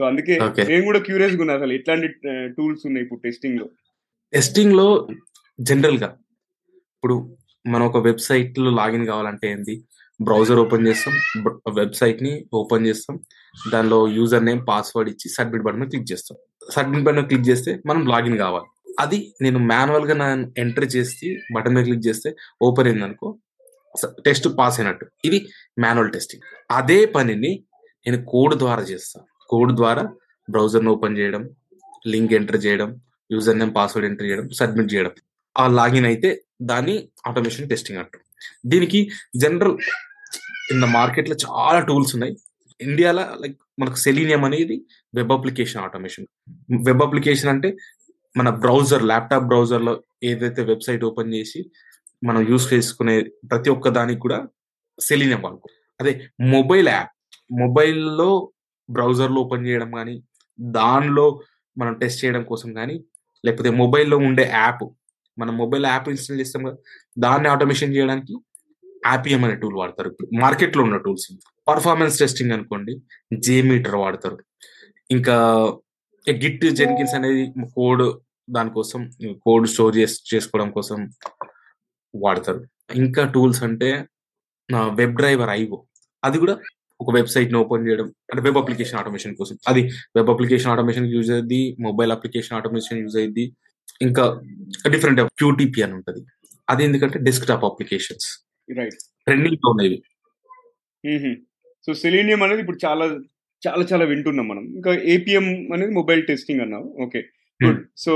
సో 0.01 0.05
అందుకే. 0.05 0.35
నేను 0.71 0.85
కూడా 0.85 0.99
క్యూరియస్గా 0.99 1.41
ఉన్నా 1.41 1.55
అసలు 1.55 1.73
ఎట్లాంటి 1.73 2.09
టూల్స్ 2.57 2.85
ఉన్నాయి 2.87 3.05
ఇప్పుడు 3.05 3.21
టెస్టింగ్లో 3.21 3.67
టెస్టింగ్లో 4.33 5.09
జనరల్గా 5.59 6.11
ఇప్పుడు 6.97 7.17
మనం 7.67 7.85
ఒక 7.87 7.99
వెబ్సైట్లో 8.07 8.71
లాగిన్ 8.71 9.07
కావాలంటే 9.07 9.47
ఏంది? 9.51 9.75
బ్రౌజర్ 10.27 10.59
ఓపెన్ 10.63 10.87
చేస్తాం 10.89 11.15
వెబ్సైట్ని 11.79 12.33
ఓపెన్ 12.61 12.87
చేస్తాం 12.87 13.17
దానిలో 13.73 13.99
యూజర్ 14.19 14.45
నేమ్ 14.49 14.61
పాస్వర్డ్ 14.69 15.11
ఇచ్చి 15.13 15.29
సబ్మిట్ 15.37 15.65
బటన్ 15.67 15.87
క్లిక్ 15.93 16.09
చేస్తాం. 16.13 16.37
సబ్మిట్ 16.75 17.05
బటన్ 17.07 17.27
క్లిక్ 17.31 17.47
చేస్తే 17.51 17.71
మనం 17.87 18.03
లాగిన్ 18.13 18.37
కావాలి. 18.39 18.69
అది 19.01 19.19
నేను 19.45 19.59
మాన్యువల్గా 19.71 20.15
నేను 20.23 20.47
ఎంటర్ 20.59 20.89
చేసి 20.97 21.29
బటన్ 21.57 21.75
మీద 21.77 21.85
క్లిక్ 21.85 22.05
చేస్తే 22.09 22.31
ఓపెన్ 22.69 22.89
అయింది 22.91 23.05
అనుకో 23.05 23.29
టెస్ట్ 24.27 24.49
పాస్ 24.59 24.77
అయినట్టు. 24.81 25.07
ఇది 25.25 25.39
మాన్యువల్ 25.85 26.13
టెస్టింగ్. 26.17 26.45
అదే 26.71 26.99
పనిని 27.17 27.53
నేను 28.07 28.19
కోడ్ 28.33 28.55
ద్వారా 28.65 28.83
చేస్తాను. 28.83 29.27
కోడ్ 29.53 29.73
ద్వారా 29.81 30.03
బ్రౌజర్ 30.51 30.87
ఓపెన్ 30.95 31.17
చేయడం 31.19 31.43
లింక్ 32.13 32.35
ఎంటర్ 32.39 32.61
చేయడం 32.67 32.91
యూజర్ 33.31 33.59
నేమ్ 33.59 33.75
పాస్వర్డ్ 33.75 34.07
ఎంటర్ 34.11 34.29
చేయడం 34.31 34.47
సబ్మిట్ 34.61 34.91
చేయడం. 34.95 35.13
ఆ 35.59 35.65
లాగిన్ 35.79 36.07
అయితే 36.11 36.29
దాన్ని 36.63 36.95
ఆటోమేషన్ 37.29 37.69
టెస్టింగ్ 37.69 37.99
అంటారు 37.99 38.25
దీనికి 38.73 39.01
జనరల్ 39.43 39.77
ఇన్ 40.71 40.81
ద 40.81 40.87
మార్కెట్లో 40.91 41.37
చాలా 41.47 41.81
టూల్స్ 41.81 42.13
ఉన్నాయి. 42.15 42.35
ఇండియాలో 42.81 43.23
లైక్ 43.41 43.57
మనకు 43.79 43.97
సెలీనియం 43.97 44.43
అనేది 44.45 44.77
web 45.15 45.33
application 45.33 45.81
automation 45.85 46.27
web 46.87 47.03
application 47.03 47.51
అంటే 47.51 47.69
మన 48.37 48.49
బ్రౌజర్ 48.65 49.03
ల్యాప్టాప్ 49.03 49.47
బ్రౌజర్లో 49.47 49.95
ఏదైతే 50.23 50.63
వెబ్సైట్ 50.63 51.05
ఓపెన్ 51.05 51.35
చేసి 51.35 51.61
మనం 52.23 52.41
యూస్ 52.51 52.67
చేసుకునే 52.73 53.15
ప్రతి 53.51 53.71
ఒక్క 53.71 53.89
దానికి 53.89 54.21
కూడా 54.21 54.39
సెలీనియం 54.99 55.41
వాడుకో 55.43 55.69
అదే 56.01 56.13
మొబైల్ 56.51 56.89
యాప్ 56.89 57.13
మొబైల్లో 57.53 58.31
బ్రౌజర్లో 58.89 59.41
ఓపెన్ 59.41 59.67
చేయడం 59.67 59.91
కానీ 59.91 60.15
దానిలో 60.59 61.27
మనం 61.77 61.93
టెస్ట్ 61.95 62.25
చేయడం 62.25 62.43
కోసం 62.43 62.71
కానీ 62.75 62.97
లేకపోతే 63.45 63.71
మొబైల్లో 63.71 64.17
ఉండే 64.29 64.45
యాప్ 64.55 64.85
మనం 65.39 65.55
మొబైల్ 65.57 65.87
యాప్ 65.87 66.09
ఇన్స్టాల్ 66.09 66.41
చేస్తాం 66.41 66.63
కదా 66.65 66.77
దాన్ని 67.17 67.49
ఆటోమేషన్ 67.49 67.95
చేయడానికి 67.95 68.35
ఆపిఎం 69.13 69.43
అనే 69.45 69.55
టూల్ 69.63 69.77
వాడతారు. 69.81 70.11
మార్కెట్లో 70.11 70.41
మార్కెట్లో 70.45 70.83
ఉన్న 70.87 70.97
టూల్స్ 71.05 71.29
పర్ఫార్మెన్స్ 71.69 72.17
టెస్టింగ్ 72.23 72.53
అనుకోండి 72.57 72.93
జే 73.47 73.57
మీటర్ 73.69 73.97
వాడతారు. 74.03 74.39
ఇంకా 75.17 75.37
గిట్ 76.27 76.67
జెన్కిన్స్ 76.81 77.15
అనేది 77.19 77.45
కోడ్ 77.77 78.05
దానికోసం 78.57 79.01
కోడ్ 79.47 79.67
స్టోర్ 79.73 79.97
చేసుకోవడం 80.33 80.71
కోసం 80.77 80.99
వాడతారు. 82.15 82.61
ఇంకా 83.03 83.25
టూల్స్ 83.35 83.63
అంటే 83.69 83.91
వెబ్ 85.01 85.17
డ్రైవర్ 85.21 85.51
ఐవో 85.61 85.79
అది 86.23 86.39
కూడా 86.43 86.55
ఒక 87.01 87.11
వెబ్సైట్ని 87.17 87.59
ఓపెన్ 87.61 87.87
చేయడం 87.89 88.09
అంటే 88.31 88.41
వెబ్ 88.47 88.59
అప్లికేషన్ 88.61 88.99
ఆటోమేషన్ 89.01 89.35
కోసం. 89.41 89.57
అది 89.71 89.83
వెబ్ 90.17 90.31
అప్లికేషన్ 90.31 90.71
ఆటోమేషన్ 90.73 91.07
యూజ్ 91.15 91.31
అయ్యింది 91.31 91.61
మొబైల్ 91.87 92.13
అప్లికేషన్ 92.17 92.57
ఆటోమేషన్ 92.59 92.99
యూజ్ 92.99 93.17
అయ్యింది 93.21 93.45
ఇంకా 94.03 94.25
డిఫరెంట్ 94.95 95.21
క్యూటీపీ 95.41 95.83
అని 95.87 95.95
ఉంటుంది. 95.99 96.23
అది 96.71 96.83
ఎందుకంటే 96.85 97.19
డెస్క్టాప్ 97.29 97.65
అప్లికేషన్స్ 97.71 98.29
రైట్ 98.79 99.01
ట్రెండింగ్లో 99.27 99.71
ఉన్నాయి 99.71 99.99
సో 101.87 101.91
సెలీనియం 101.95 102.43
అనేది 102.43 102.61
ఇప్పుడు 102.61 102.81
చాలా 102.87 103.05
చాలా 103.63 103.85
చాలా 103.93 104.05
వింటున్నాం 104.05 104.49
మనం. 104.49 104.65
ఇంకా 104.77 104.93
ఏపీఎం 105.15 105.47
అనేది 105.75 105.93
మొబైల్ 105.95 106.27
టెస్టింగ్ 106.27 106.61
అన్నావు. 106.61 106.87
ఓకే 107.05 107.21
గుడ్ 107.61 107.81
సో 107.97 108.13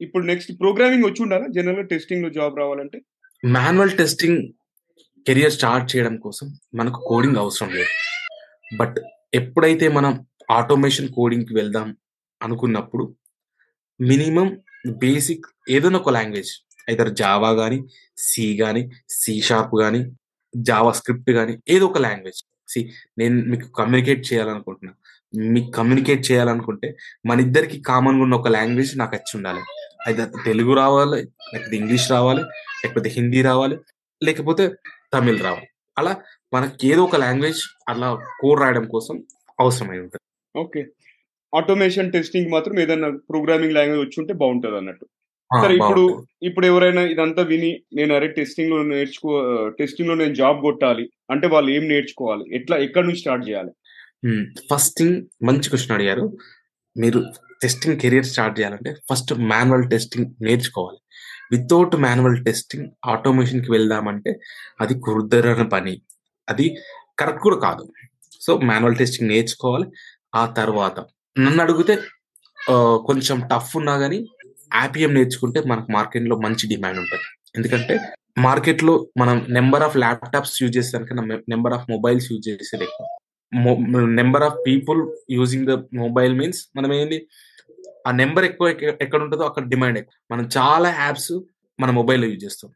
ఇప్పుడు 0.00 0.24
నెక్స్ట్ 0.24 0.52
ప్రోగ్రామింగ్ 0.60 1.04
వచ్చి 1.04 1.22
ఉండాలా? 1.22 1.46
జనరల్గా 1.46 1.82
టెస్టింగ్లో 1.82 2.30
జాబ్ 2.30 2.58
రావాలంటే? 2.58 2.98
మాన్యువల్ 3.44 3.94
టెస్టింగ్ 3.96 4.40
కెరియర్ 5.26 5.52
స్టార్ట్ 5.52 5.96
చేయడం 5.96 6.16
కోసం 6.16 6.46
మనకు 6.74 6.98
కోడింగ్ 7.06 7.36
అవసరం 7.36 7.70
లేదు. 7.70 7.92
బట్ 8.76 8.98
ఎప్పుడైతే 9.34 9.88
మనం 9.88 10.12
ఆటోమేషన్ 10.50 11.08
కోడింగ్కి 11.08 11.54
వెళ్దాం 11.54 11.96
అనుకున్నప్పుడు 12.42 13.04
మినిమం 14.00 14.48
బేసిక్ 15.04 15.46
ఏదైనా 15.70 15.98
ఒక 15.98 16.10
లాంగ్వేజ్ 16.10 16.52
ఐదర్ 16.88 17.10
జావా 17.22 17.50
కానీ 17.60 17.78
సి 18.26 18.44
కానీ 18.62 18.82
సి 19.20 19.34
షార్ప్ 19.48 19.74
కానీ 19.84 20.00
జావా 20.54 20.90
స్క్రిప్ట్ 20.98 21.30
కానీ 21.38 21.54
ఏదో 21.74 21.86
ఒక 21.90 21.98
లాంగ్వేజ్ 22.06 22.40
సి 22.72 22.80
నేను 23.18 23.36
మీకు 23.50 23.66
కమ్యూనికేట్ 23.78 24.22
చేయాలనుకుంటున్నా. 24.28 24.92
మీకు 25.54 25.70
కమ్యూనికేట్ 25.78 26.22
చేయాలనుకుంటే 26.30 26.88
మన 27.28 27.38
ఇద్దరికి 27.46 27.78
కామన్గా 27.90 28.22
ఉన్న 28.26 28.34
ఒక 28.40 28.48
లాంగ్వేజ్ 28.56 28.92
నాకు 29.00 29.14
వచ్చి 29.16 29.32
ఉండాలి. 29.38 29.62
అయితే 30.06 30.24
తెలుగు 30.44 30.72
రావాలి 30.82 31.20
లేకపోతే 31.52 31.76
ఇంగ్లీష్ 31.80 32.06
రావాలి 32.16 32.42
లేకపోతే 32.82 33.08
హిందీ 33.16 33.40
రావాలి 33.42 33.76
లేకపోతే 34.22 34.64
తమిళ్ 35.14 35.40
రావాలి. 35.48 35.68
అలా 35.96 36.12
మనకి 36.54 36.88
ఏదో 36.92 37.02
ఒక 37.08 37.16
లాంగ్వేజ్ 37.16 37.60
అలా 37.88 38.08
కోడ్ 38.40 38.60
రాయడం 38.62 38.84
కోసం 38.94 39.16
అవసరమై 39.60 39.98
ఉంటుంది. 40.04 40.24
ఓకే 40.54 40.80
ఆటోమేషన్ 41.52 42.12
టెస్టింగ్ 42.12 42.50
మాత్రం 42.54 42.76
ఏదైనా 42.84 43.08
ప్రోగ్రామింగ్ 43.30 43.76
లాంగ్వేజ్ 43.78 44.02
వచ్చి 44.04 44.18
ఉంటే 44.22 44.32
బాగుంటుంది 44.42 44.76
అన్నట్టు 44.76 45.06
సరే 45.54 45.74
ఇప్పుడు 45.74 46.04
ఇప్పుడు 46.42 46.66
ఎవరైనా 46.66 47.02
ఇదంతా 47.02 47.42
విని 47.42 47.70
నేను 47.94 48.12
అరే 48.14 48.28
టెస్టింగ్లో 48.28 48.78
నేర్చుకో 48.82 49.30
టెస్టింగ్లో 49.78 50.14
నేను 50.14 50.34
జాబ్ 50.34 50.60
కొట్టాలి 50.60 51.04
అంటే 51.30 51.46
వాళ్ళు 51.46 51.70
ఏం 51.70 51.84
నేర్చుకోవాలి? 51.88 52.44
ఎట్లా 52.54 52.76
ఎక్కడి 52.76 53.06
నుంచి 53.06 53.20
స్టార్ట్ 53.20 53.44
చేయాలి? 53.48 53.72
ఫస్ట్ 54.72 54.94
థింగ్ 54.98 55.16
మంచి 55.46 55.68
క్వశ్చన్ 55.68 55.96
అడిగారు. 55.96 56.24
మీరు 56.96 57.20
టెస్టింగ్ 57.62 58.00
కెరియర్ 58.00 58.24
స్టార్ట్ 58.24 58.58
చేయాలంటే 58.60 58.94
ఫస్ట్ 59.10 59.32
మాన్యువల్ 59.52 59.86
టెస్టింగ్ 59.90 60.28
నేర్చుకోవాలి. 60.42 61.00
వితౌట్ 61.52 61.96
మాన్యువల్ 61.96 62.38
టెస్టింగ్ 62.44 62.86
ఆటోమేషన్కి 63.06 63.70
వెళ్దామంటే 63.72 64.32
అది 64.80 64.94
కుదరని 65.00 65.68
పని. 65.68 65.94
అది 66.48 66.66
కరెక్ట్ 67.18 67.42
కూడా 67.42 67.56
కాదు. 67.56 67.84
సో 68.40 68.52
మాన్యువల్ 68.58 68.96
టెస్టింగ్ 68.96 69.30
నేర్చుకోవాలి. 69.30 69.88
ఆ 70.34 70.44
తర్వాత 70.58 70.98
నన్ను 71.36 71.62
అడిగితే 71.62 71.94
కొంచెం 73.08 73.36
టఫ్ 73.52 73.72
ఉన్నా 73.76 73.94
కానీ 73.98 74.18
ఆపిఎం 74.74 75.14
నేర్చుకుంటే 75.14 75.62
మనకు 75.62 75.92
మార్కెట్లో 75.92 76.36
మంచి 76.36 76.68
డిమాండ్ 76.68 76.98
ఉంటుంది. 76.98 77.22
ఎందుకంటే 77.56 78.00
మార్కెట్లో 78.38 79.08
మనం 79.16 79.46
నెంబర్ 79.48 79.82
ఆఫ్ 79.82 79.96
ల్యాప్టాప్స్ 79.96 80.62
యూజ్ 80.62 80.76
చేసేదానికన్నా 80.76 81.40
నెంబర్ 81.48 81.72
ఆఫ్ 81.72 81.90
మొబైల్స్ 81.90 82.32
యూజ్ 82.32 82.48
చేసేది 82.48 82.84
ఎక్కువ. 82.84 83.06
Number 84.06 84.42
of 84.42 84.58
people 84.66 85.16
using 85.30 85.66
the 85.66 85.70
mobile 85.94 86.34
means 86.34 86.68
మనం 86.76 86.92
ఏంది? 86.92 87.28
ఆ 88.06 88.10
నెంబర్ 88.10 88.44
ఎక్కువ 88.44 88.68
ఎక్కడ 89.00 89.22
ఉంటుందో 89.22 89.44
అక్కడ 89.44 89.64
డిమాండ్ 89.68 89.98
ఎక్కువ. 89.98 90.36
మనం 90.36 90.48
చాలా 90.58 90.88
యాప్స్ 90.88 91.40
మన 91.80 91.90
మొబైల్లో 91.90 92.28
యూజ్ 92.28 92.44
చేస్తాం. 92.44 92.70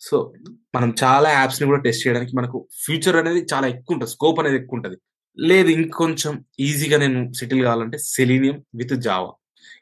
సో 0.00 0.32
మనం 0.74 0.94
చాలా 1.04 1.30
యాప్స్ని 1.30 1.68
కూడా 1.68 1.80
టెస్ట్ 1.82 2.06
చేయడానికి 2.06 2.36
మనకు 2.36 2.68
ఫ్యూచర్ 2.84 3.16
అనేది 3.16 3.46
చాలా 3.54 3.66
ఎక్కువ 3.66 3.94
ఉంటుంది. 3.94 4.12
స్కోప్ 4.12 4.40
అనేది 4.40 4.56
ఎక్కువ 4.56 4.76
ఉంటుంది. 4.76 4.96
లేదు 5.38 5.68
ఇంకొంచెం 5.68 6.44
ఈజీగా 6.60 6.98
నేను 6.98 7.32
సెటిల్ 7.32 7.62
కావాలంటే 7.62 7.98
సెలీనియం 7.98 8.62
విత్ 8.74 8.94
జావా. 8.94 9.32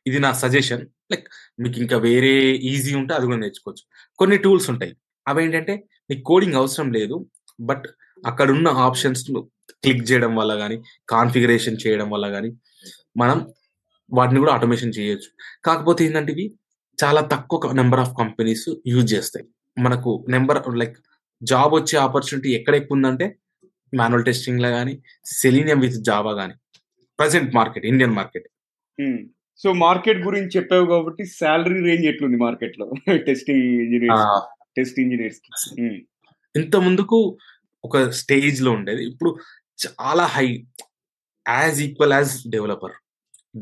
ఇది 0.07 0.19
నా 0.19 0.33
సజెషన్. 0.33 0.87
లైక్ 1.13 1.27
మీకు 1.61 1.79
ఇంకా 1.79 1.97
వేరే 1.97 2.33
ఈజీ 2.51 2.95
ఉంటే 2.95 3.15
అది 3.15 3.27
కూడా 3.27 3.39
నేర్చుకోవచ్చు. 3.39 3.85
కొన్ని 4.19 4.39
టూల్స్ 4.39 4.71
ఉంటాయి. 4.71 4.93
అవి 5.29 5.45
ఏంటంటే 5.45 5.75
మీకు 6.11 6.23
కోడింగ్ 6.23 6.55
అవసరం 6.55 6.93
లేదు 6.93 7.31
బట్ 7.61 7.87
అక్కడ 8.27 8.51
ఉన్న 8.51 8.69
ఆప్షన్స్ 8.69 9.25
క్లిక్ 9.71 10.11
చేయడం 10.11 10.37
వల్ల 10.37 10.59
కానీ 10.59 10.77
కాన్ఫిగరేషన్ 11.09 11.77
చేయడం 11.87 12.11
వల్ల 12.11 12.31
కానీ 12.31 12.51
మనం 13.17 13.47
వాటిని 14.13 14.39
కూడా 14.41 14.53
ఆటోమేషన్ 14.53 14.93
చేయొచ్చు. 14.99 15.29
కాకపోతే 15.65 16.05
ఏంటంటే 16.05 16.33
ఇవి 16.33 16.47
చాలా 17.05 17.21
తక్కువ 17.21 17.73
నెంబర్ 17.73 18.01
ఆఫ్ 18.01 18.13
కంపెనీస్ 18.19 18.69
యూజ్ 18.87 19.15
చేస్తాయి. 19.15 19.47
మనకు 19.79 20.27
నెంబర్ 20.29 20.79
లైక్ 20.79 20.97
జాబ్ 21.43 21.75
వచ్చే 21.75 21.99
ఆపర్చునిటీ 21.99 22.51
ఎక్కడ 22.55 22.75
ఎక్కువ 22.75 22.97
ఉందంటే 22.97 23.27
మాన్యువల్ 23.95 24.25
టెస్టింగ్లో 24.25 24.71
కానీ 24.71 25.03
సెలీనియం 25.25 25.81
విత్ 25.81 25.95
జావా 25.95 26.33
కానీ 26.33 26.55
present 27.19 27.55
market 27.55 27.87
Indian 27.87 28.15
market. 28.15 28.47
So 29.65 29.71
market 29.85 30.21
గురించి 30.27 30.53
చెప్పావు 30.57 30.87
కాబట్టి 30.93 31.23
శాలరీ 31.39 31.79
రేంజ్ 31.89 32.07
ఎట్లుంది 32.13 32.39
మార్కెట్లో 32.47 32.87
టెస్టింగ్ 33.29 33.67
ఇంజనీర్స్ 33.85 34.27
టెస్ట్ 34.79 34.99
ఇంజనీర్స్ 35.03 35.41
ఇంత 36.55 36.77
ముందుకు 36.87 37.19
ఒక 37.85 37.97
స్టేజ్లో 38.19 38.71
ఉండేది. 38.79 39.03
ఇప్పుడు 39.11 39.31
చాలా 39.79 40.25
high 40.35 40.47
as 41.47 41.79
equal 41.87 42.15
as 42.19 42.35
developer. 42.55 42.95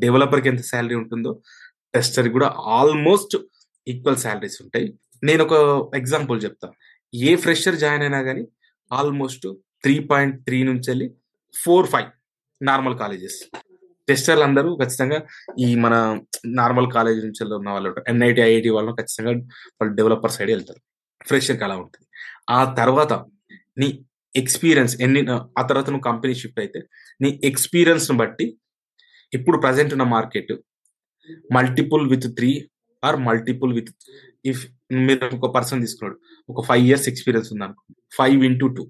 డెవలపర్కి 0.03 0.47
ఎంత 0.51 0.63
శాలరీ 0.71 0.95
ఉంటుందో 1.01 1.31
టెస్టర్ 1.93 2.29
కూడా 2.35 2.47
ఆల్మోస్ట్ 2.79 3.35
ఈక్వల్ 3.87 4.19
శాలరీస్ 4.25 4.59
ఉంటాయి. 4.65 4.87
నేను 5.23 5.41
ఒక 5.47 5.55
ఎగ్జాంపుల్ 5.99 6.39
చెప్తా. 6.45 6.67
ఏ 7.13 7.33
ఫ్రెషర్ 7.45 7.77
జాయిన్ 7.83 8.05
అయినా 8.07 8.21
కానీ 8.29 8.43
ఆల్మోస్ట్ 8.91 9.45
త్రీ 9.83 9.95
పాయింట్ 10.11 10.35
త్రీ 10.47 10.59
నుంచి 10.71 10.87
వెళ్ళి 10.91 11.07
ఫోర్ 11.53 11.87
ఫైవ్ 11.93 12.09
నార్మల్ 12.61 12.97
కాలేజెస్. 13.03 13.39
టెస్టర్లు 14.07 14.43
అందరూ 14.43 14.69
ఖచ్చితంగా 14.81 15.19
ఈ 15.59 15.75
మన 15.75 15.95
నార్మల్ 16.61 16.89
కాలేజ్ 16.91 17.19
నుంచి 17.25 17.41
ఉన్న 17.59 17.69
వాళ్ళు 17.69 17.89
ఎన్ఐటి 18.07 18.41
ఐఐటి 18.41 18.69
వాళ్ళు 18.69 18.91
ఖచ్చితంగా 18.91 19.31
వాళ్ళు 19.81 19.93
డెవలపర్ 19.99 20.31
సైడ్ 20.31 20.51
వెళ్తారు. 20.51 20.81
ఫ్రెషర్కి 21.27 21.63
అలా 21.63 21.75
ఉంటుంది. 21.75 22.07
ఆ 22.49 22.61
తర్వాత 22.79 23.13
నీ 23.81 23.87
ఎక్స్పీరియన్స్ 24.35 25.01
ఎన్ని 25.01 25.21
ఆ 25.59 25.63
తర్వాత 25.69 25.87
నువ్వు 25.89 26.05
కంపెనీ 26.11 26.33
షిఫ్ట్ 26.33 26.59
అయితే 26.59 26.79
నీ 27.21 27.29
ఎక్స్పీరియన్స్ను 27.43 28.17
బట్టి 28.17 28.45
ఇప్పుడు 29.33 29.57
ప్రజెంట్ 29.57 29.93
ఉన్న 29.93 30.05
market 30.15 30.53
multiple 31.57 32.03
with 32.09 32.27
three 32.37 32.49
or 33.03 33.17
multiple 33.27 33.73
with 33.73 33.91
if 34.45 34.63
మీరు 35.07 35.35
ఒక 35.35 35.47
పర్సన్ 35.55 35.81
తీసుకున్నాడు 35.81 36.17
ఒక 36.49 36.65
ఫైవ్ 36.67 36.83
ఇయర్స్ 36.85 37.07
ఎక్స్పీరియన్స్ 37.09 37.49
ఉంది 37.53 37.63
అనుకో 37.63 37.83
ఫైవ్ 38.17 38.41
ఇంటూ 38.49 38.67
టూ 38.67 38.83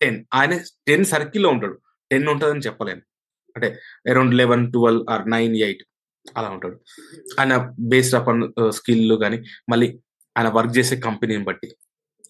టెన్ 0.00 0.18
ఆయన 0.34 0.54
టెన్ 0.88 1.04
సర్కిల్లో 1.04 1.48
ఉంటాడు. 1.48 1.76
టెన్ 2.10 2.26
ఉంటుందని 2.28 2.60
చెప్పలేను. 2.60 3.02
అంటే 3.56 3.68
around 4.10 4.34
eleven 4.34 4.72
twelve 4.72 5.04
or 5.10 5.30
nine 5.30 5.56
eight 5.56 5.82
అలా 6.36 6.48
ఉంటాడు. 6.50 6.80
ఆయన 7.40 7.74
బేస్డ్ 7.78 8.14
అపాన్ 8.14 8.52
స్కిల్ 8.68 9.20
కానీ 9.20 9.38
మళ్ళీ 9.68 9.88
ఆయన 10.38 10.48
వర్క్ 10.48 10.78
చేసే 10.78 10.96
కంపెనీని 10.96 11.44
బట్టి. 11.44 11.68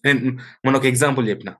నేను 0.05 0.19
మొన్న 0.65 0.75
ఒక 0.77 0.85
ఎగ్జాంపుల్ 0.85 1.29
చెప్పిన. 1.29 1.53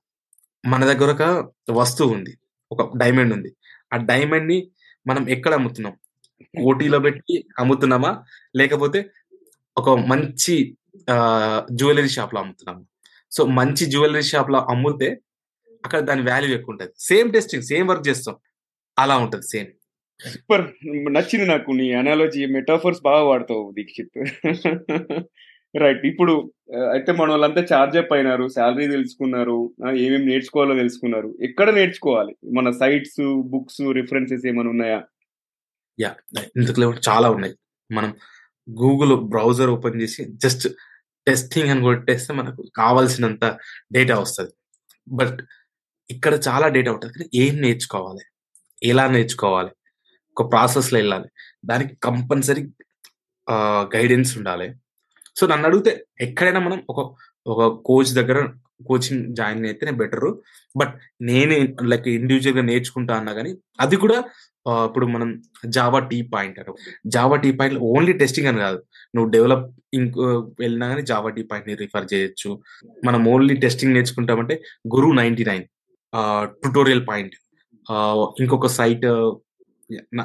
మన 0.66 0.86
దగ్గర 0.86 1.10
ఒక 1.12 1.54
వస్తువు 1.72 2.14
ఉంది. 2.14 2.38
ఒక 2.72 2.98
డైమండ్ 2.98 3.34
ఉంది. 3.34 3.52
ఆ 3.94 3.98
డైమండ్ని 3.98 4.72
మనం 5.08 5.30
ఎక్కడ 5.30 5.54
అమ్ముతున్నాం? 5.54 5.94
ఓటీలో 6.62 7.00
పెట్టి 7.00 7.46
అమ్ముతున్నామా? 7.60 8.24
లేకపోతే 8.56 9.10
ఒక 9.78 9.90
మంచి 9.90 10.78
జ్యువెలరీ 11.72 12.10
షాప్లో 12.10 12.40
అమ్ముతున్నాము? 12.42 12.86
సో 13.32 13.46
మంచి 13.46 13.86
జ్యువెలరీ 13.86 14.22
షాప్లో 14.22 14.60
అమ్ముతే 14.60 15.10
అక్కడ 15.86 16.00
దాని 16.00 16.22
వాల్యూ 16.22 16.52
ఎక్కువ 16.56 16.72
ఉంటుంది. 16.72 16.92
సేమ్ 17.00 17.34
టెస్టింగ్ 17.34 17.64
సేమ్ 17.64 17.88
వర్క్ 17.88 18.08
చేస్తాం. 18.08 18.36
అలా 19.00 19.18
ఉంటది 19.18 19.42
సేమ్. 19.42 19.72
సూపర్. 20.28 20.66
నచ్చింది 21.14 21.46
నాకు 21.46 21.72
నీ 21.72 21.94
అనాలజీ 21.94 22.46
మెటాఫర్స్ 22.46 23.02
బాగా 23.02 23.24
వాడతావు 23.24 23.72
దీక్షిత్. 23.72 24.18
రైట్ 25.78 26.06
ఇప్పుడు 26.06 26.34
అయితే 26.92 27.12
మన 27.12 27.30
వాళ్ళంతా 27.30 27.62
చార్జ్ 27.74 27.98
అప్ 27.98 28.14
అయినారు 28.14 28.48
శాలరీ 28.48 28.88
తెలుసుకున్నారు 28.88 29.76
ఏమేమి 29.98 30.26
నేర్చుకోవాలో 30.26 30.76
తెలుసుకున్నారు. 30.76 31.38
ఎక్కడ 31.42 31.70
నేర్చుకోవాలి? 31.70 32.36
మన 32.54 32.72
సైట్స్ 32.72 33.42
బుక్స్ 33.44 33.82
రిఫరెన్సెస్ 33.94 34.46
ఏమైనా 34.48 34.70
ఉన్నాయా? 34.70 35.00
యా 36.00 36.16
ఇందులో 36.58 36.94
చాలా 37.10 37.30
ఉన్నాయి. 37.30 37.56
మనం 37.92 38.16
గూగుల్ 38.70 39.16
బ్రౌజర్ 39.16 39.70
ఓపెన్ 39.70 40.02
చేసి 40.02 40.26
జస్ట్ 40.44 40.68
టెస్టింగ్ 41.28 41.70
అని 41.70 41.82
కొట్టేస్తే 41.82 42.34
మనకు 42.34 42.62
కావాల్సినంత 42.76 43.46
డేటా 43.92 44.20
వస్తుంది. 44.20 44.52
బట్ 45.08 45.42
ఇక్కడ 46.10 46.34
చాలా 46.48 46.68
డేటా 46.68 46.92
ఉంటుంది. 46.92 47.14
కానీ 47.14 47.30
ఏం 47.36 47.62
నేర్చుకోవాలి? 47.62 48.24
ఎలా 48.84 49.08
నేర్చుకోవాలి? 49.08 49.72
ఒక 50.32 50.44
ప్రాసెస్లో 50.52 50.98
వెళ్ళాలి. 51.00 51.28
దానికి 51.66 51.94
కంపల్సరీ 52.04 52.64
గైడెన్స్ 53.96 54.38
ఉండాలి. 54.38 54.68
సో 55.36 55.44
నన్ను 55.48 55.66
అడిగితే 55.68 55.92
ఎక్కడైనా 56.22 56.60
మనం 56.60 56.80
ఒక 56.90 57.00
ఒక 57.48 57.62
కోచ్ 57.86 58.12
దగ్గర 58.14 58.40
కోచింగ్ 58.88 59.36
జాయిన్ 59.36 59.66
అయితేనే 59.66 59.92
బెటరు. 59.92 60.30
బట్ 60.78 60.94
నేనే 61.22 61.58
లైక్ 61.84 62.08
ఇండివిజువల్గా 62.08 62.64
నేర్చుకుంటా 62.64 63.14
అన్నా 63.16 63.34
కానీ 63.34 63.52
అది 63.80 63.96
కూడా 63.96 64.18
ఇప్పుడు 64.86 65.06
మనం 65.06 65.30
జావా 65.66 66.00
టీ 66.00 66.22
పాయింట్ 66.34 66.60
అంటారు 66.60 66.76
Java 67.06 67.36
T 67.44 67.52
point 67.52 67.78
only 67.80 68.14
testing 68.14 68.48
అని 68.48 68.58
కాదు. 68.58 68.80
నువ్వు 69.16 69.30
డెవలప్ 69.32 69.66
ఇంకో 69.94 70.26
వెళ్ళినా 70.60 70.88
కానీ 70.88 71.02
జావా 71.02 71.30
టీ 71.30 71.44
పాయింట్ని 71.44 71.76
రిఫర్ 71.76 72.08
చేయొచ్చు. 72.14 72.52
మనం 73.06 73.28
only 73.28 73.56
testing 73.56 73.94
నేర్చుకుంటామంటే 73.94 74.58
Guru 74.96 75.10
ninety 75.12 75.46
nine 75.46 75.66
tutorial 76.64 77.08
point. 77.08 77.36
ఇంకొక 78.44 78.70
సైట్ 78.78 79.06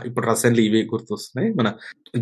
ఇప్పుడు 0.09 0.25
రసెంట్లీ 0.31 0.63
ఇవే 0.69 0.81
గుర్తొస్తున్నాయి. 0.93 1.49
మన 1.59 1.69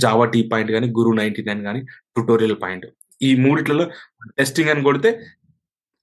జావా 0.05 0.25
టీ 0.35 0.41
పాయింట్ 0.53 0.71
కానీ 0.77 0.87
గురు 0.99 1.11
నైన్టీ 1.21 1.43
నైన్ 1.49 1.63
కానీ 1.69 1.81
ట్యుటోరియల్ 2.17 2.57
పాయింట్. 2.63 2.87
ఈ 3.29 3.31
మూడిట్లలో 3.45 3.85
టెస్టింగ్ 4.41 4.73
అని 4.73 4.83
కొడితే 4.89 5.11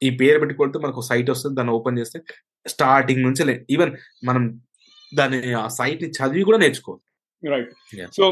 ఈ 0.02 0.10
పేరు 0.20 0.38
పెట్టి 0.42 0.56
కొడితే 0.62 0.78
మనకు 0.86 1.02
సైట్ 1.10 1.30
వస్తుంది. 1.34 1.56
దాన్ని 1.58 1.74
ఓపెన్ 1.78 2.00
చేస్తే 2.02 2.20
స్టార్టింగ్ 2.76 3.26
నుంచి 3.28 3.44
ఈవెన్ 3.76 3.92
మనం 4.30 4.46
దాని 5.20 5.38
ఆ 5.64 5.68
సైట్ని 5.80 6.10
చదివి 6.18 6.46
కూడా 6.50 6.60
నేర్చుకోవచ్చు. 6.64 7.06
రైట్. 7.44 7.72
సో 8.18 8.26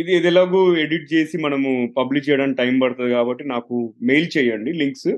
ఇది 0.00 0.10
ఇది 0.18 0.28
ఎలాగో 0.30 0.60
ఎడిట్ 0.84 1.06
చేసి 1.12 1.36
మనము 1.46 1.70
పబ్లిష్ 1.98 2.26
చేయడానికి 2.28 2.58
టైం 2.60 2.74
పడుతుంది 2.82 3.10
కాబట్టి 3.16 3.44
నాకు 3.54 3.74
మెయిల్ 4.10 4.28
చేయండి 4.36 4.72
లింక్స్. 4.80 5.10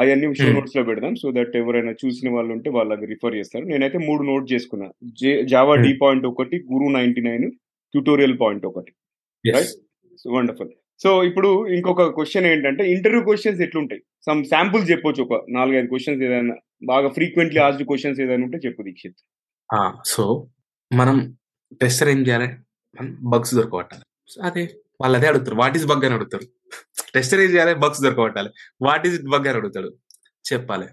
అవన్నీ 0.00 0.34
షో. 0.34 0.52
నోట్స్లో 0.52 0.82
పెడదాం. 0.82 1.14
సో 1.14 1.32
దట్ 1.32 1.56
ఎవరైనా 1.56 1.92
చూసిన 1.92 2.30
వాళ్ళు 2.30 2.52
ఉంటే 2.52 2.70
వాళ్ళకి 2.70 3.06
రిఫర్ 3.06 3.34
చేస్తారు. 3.34 3.64
నేనైతే 3.64 3.98
మూడు 3.98 4.22
నోట్ 4.22 4.52
చేసుకున్నా. 4.52 4.90
జావా. 5.44 5.76
డి 5.76 5.98
పాయింట్ 6.02 6.26
ఒకటి 6.26 6.56
Guru 6.72 6.92
ninety 6.92 7.20
nine 7.20 7.50
tutorial 7.92 8.40
point 8.40 8.66
ఒకటి. 8.66 8.92
Right. 9.48 9.68
వండర్ఫుల్. 10.30 10.68
సో 11.02 11.24
ఇప్పుడు 11.24 11.66
ఇంకొక 11.66 12.02
క్వశ్చన్ 12.02 12.46
ఏంటంటే 12.46 12.92
ఇంటర్వ్యూ 12.92 13.22
క్వశ్చన్స్ 13.24 13.60
ఎట్లుంటాయి? 13.60 14.02
సమ్ 14.26 14.44
శాంపుల్స్ 14.44 14.90
చెప్పొచ్చు. 14.90 15.22
ఒక 15.24 15.46
నాలుగైదు 15.50 15.86
క్వశ్చన్స్ 15.86 16.22
ఏదైనా 16.22 16.56
బాగా 16.86 17.08
ఫ్రీక్వెంట్లీ 17.08 17.60
ఆస్డ్ 17.60 17.82
క్వశ్చన్స్ 17.82 18.20
ఏదైనా 18.20 18.44
ఉంటే 18.44 18.58
చెప్పు 18.58 18.82
దీక్షిత్. 18.82 19.14
సో 20.06 20.48
మనం 20.94 21.36
టెస్టర్ 21.82 22.08
ఏం 22.08 22.26
చేయాలి? 22.26 22.48
బగ్స్ 23.20 23.54
దొరకబట్టాలి 23.54 24.02
అదే 24.42 24.68
వాళ్ళు 25.00 25.18
అదే 25.18 25.26
అడుగుతారు. 25.26 25.56
వాట్ 25.56 25.76
ఈస్ 25.76 25.86
బగ్ 25.86 26.04
అని 26.04 26.14
అడుగుతారు. 26.14 26.57
టెస్టర్ 27.14 27.40
ఏం 27.40 27.50
చేయాలి 27.50 27.74
బగ్స్ 27.74 28.02
దొరకబట్టాలి. 28.02 28.50
వాట్ 28.82 29.06
ఈస్ 29.06 29.22
బగ్ 29.22 29.48
అని 29.48 29.56
అడుగుతాడు. 29.58 29.94
చెప్పాలి. 30.52 30.86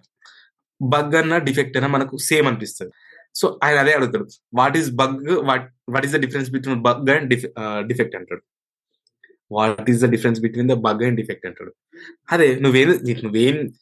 బగ్ 0.82 1.15
అన్న 1.15 1.38
డిఫెక్ట్ 1.38 1.78
అయినా 1.78 1.88
మనకు 1.88 2.17
సేమ్ 2.17 2.47
అనిపిస్తుంది. 2.47 2.91
సో 3.36 3.60
ఆయన 3.63 3.80
అదే 3.80 3.93
అడుగుతాడు. 3.93 4.28
What 4.54 4.78
is 4.78 4.91
bug 4.91 5.30
what 5.30 5.73
what 5.89 6.06
is 6.06 6.13
the 6.13 6.19
difference 6.19 6.51
between 6.51 6.82
bug 6.82 7.12
and 7.12 7.30
defect 7.88 8.15
అంటాడు. 8.15 8.41
What 9.51 9.89
is 9.89 10.01
the 10.01 10.10
difference 10.10 10.41
between 10.41 10.69
the 10.69 10.71
bug 10.71 11.04
and 11.06 11.15
defect 11.15 11.45
అంటాడు. 11.45 11.75
అదే 12.32 12.56
నువ్వేం 12.56 12.99
నీకు 13.04 13.21
నువ్వేం 13.21 13.73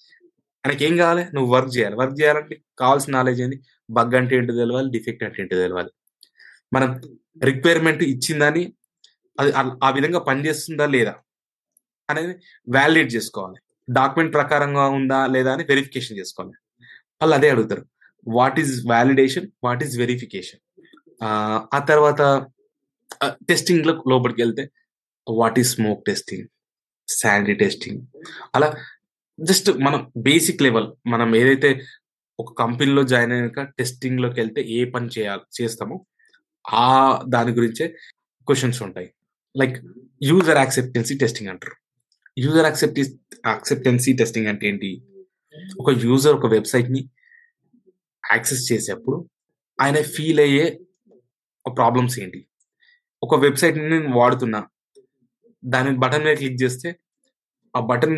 ఆయనకి 0.66 0.86
ఏం 0.86 0.98
కావాలి? 0.98 1.26
నువ్వు 1.34 1.56
వర్క్ 1.56 1.78
చేయాలి. 1.78 1.96
వర్క్ 1.96 2.22
చేయాలంటే 2.22 2.62
కావాల్సిన 2.80 3.14
నాలెడ్జ్ 3.14 3.42
ఏంది? 3.42 3.62
బగ్ 3.90 4.16
అంటే 4.16 4.36
ఏంటో 4.36 4.54
తెలవాలి 4.54 4.92
డిఫెక్ట్ 4.92 5.24
అంటే 5.24 5.42
ఏంటో 5.42 5.56
తెలవాలి. 5.56 5.90
మనం 6.74 7.02
రిక్వైర్మెంట్ 7.44 8.04
ఇచ్చిందని 8.04 8.74
అది 9.40 9.52
ఆ- 9.52 9.78
ఆ 9.84 9.90
విధంగా 9.90 10.20
పనిచేస్తుందా 10.20 10.86
లేదా? 10.86 11.16
అనేది 12.14 12.34
వ్యాలిడేట్ 12.70 13.16
చేసుకోవాలి. 13.16 13.60
డాక్యుమెంట్ 13.90 14.34
ప్రకారంగా 14.34 14.86
ఉందా 14.88 15.28
లేదా 15.28 15.54
అని 15.54 15.64
వెరిఫికేషన్ 15.64 16.18
చేసుకోవాలి. 16.18 16.56
వాళ్ళు 17.22 17.36
అదే 17.36 17.50
అడుగుతారు. 17.50 17.86
What 18.28 18.60
is 18.60 18.74
validation 18.88 19.48
what 19.64 19.84
is 19.84 19.98
verification 19.98 20.62
ఆ 21.74 21.80
తర్వాత 21.90 22.22
టెస్టింగ్లో 23.50 24.04
లోపలికి 24.10 24.42
వెళ్తే 24.42 24.70
what 25.28 25.60
is 25.60 25.70
smoke 25.70 26.06
testing 26.06 26.48
sanitary 27.08 27.54
testing 27.54 28.02
అలా 28.56 28.68
జస్ట్ 29.40 29.70
మనం 29.80 30.12
బేసిక్ 30.18 30.62
లెవెల్ 30.62 30.88
మనం 31.08 31.36
ఏదైతే 31.36 31.70
ఒక 32.40 32.54
కంపెనీలో 32.60 33.04
జాయిన్ 33.04 33.32
అయినాక 33.32 33.62
టెస్టింగ్లోకి 33.62 34.40
వెళ్తే 34.40 34.62
ఏ 34.62 34.86
పని 34.86 35.10
చేయాలి 35.20 35.46
చేస్తామో 35.62 36.06
ఆ 36.74 36.88
దాని 37.30 37.52
గురించే 37.52 37.88
క్వశ్చన్స్ 38.48 38.84
ఉంటాయి. 38.84 39.10
లైక్ 39.58 39.78
యూజర్ 40.24 40.58
యాక్సెప్టెన్సీ 40.58 41.18
టెస్టింగ్ 41.18 41.50
అంటారు. 41.50 41.76
యూజర్ 42.38 42.66
యాక్సెప్టి 42.68 43.02
యాక్సెప్టెన్సీ 43.48 44.12
టెస్టింగ్ 44.20 44.48
అంటే 44.52 44.66
ఏంటి? 44.68 44.90
ఒక 45.82 45.90
యూజర్ 46.06 46.36
ఒక 46.40 46.48
వెబ్సైట్ని 46.54 47.02
యాక్సెస్ 48.24 48.64
చేసేప్పుడు 48.72 49.18
ఆయన 49.80 49.98
ఫీల్ 50.16 50.42
అయ్యే 50.46 50.66
ప్రాబ్లమ్స్ 51.66 52.16
ఏంటి? 52.24 52.40
ఒక 53.26 53.36
వెబ్సైట్ని 53.46 53.86
నేను 53.94 54.10
వాడుతున్నా 54.20 54.60
దాని 55.64 55.92
బటన్ 56.04 56.26
మీద 56.26 56.36
క్లిక్ 56.42 56.58
చేస్తే 56.64 56.90
ఆ 57.78 57.82
బటన్ 57.92 58.18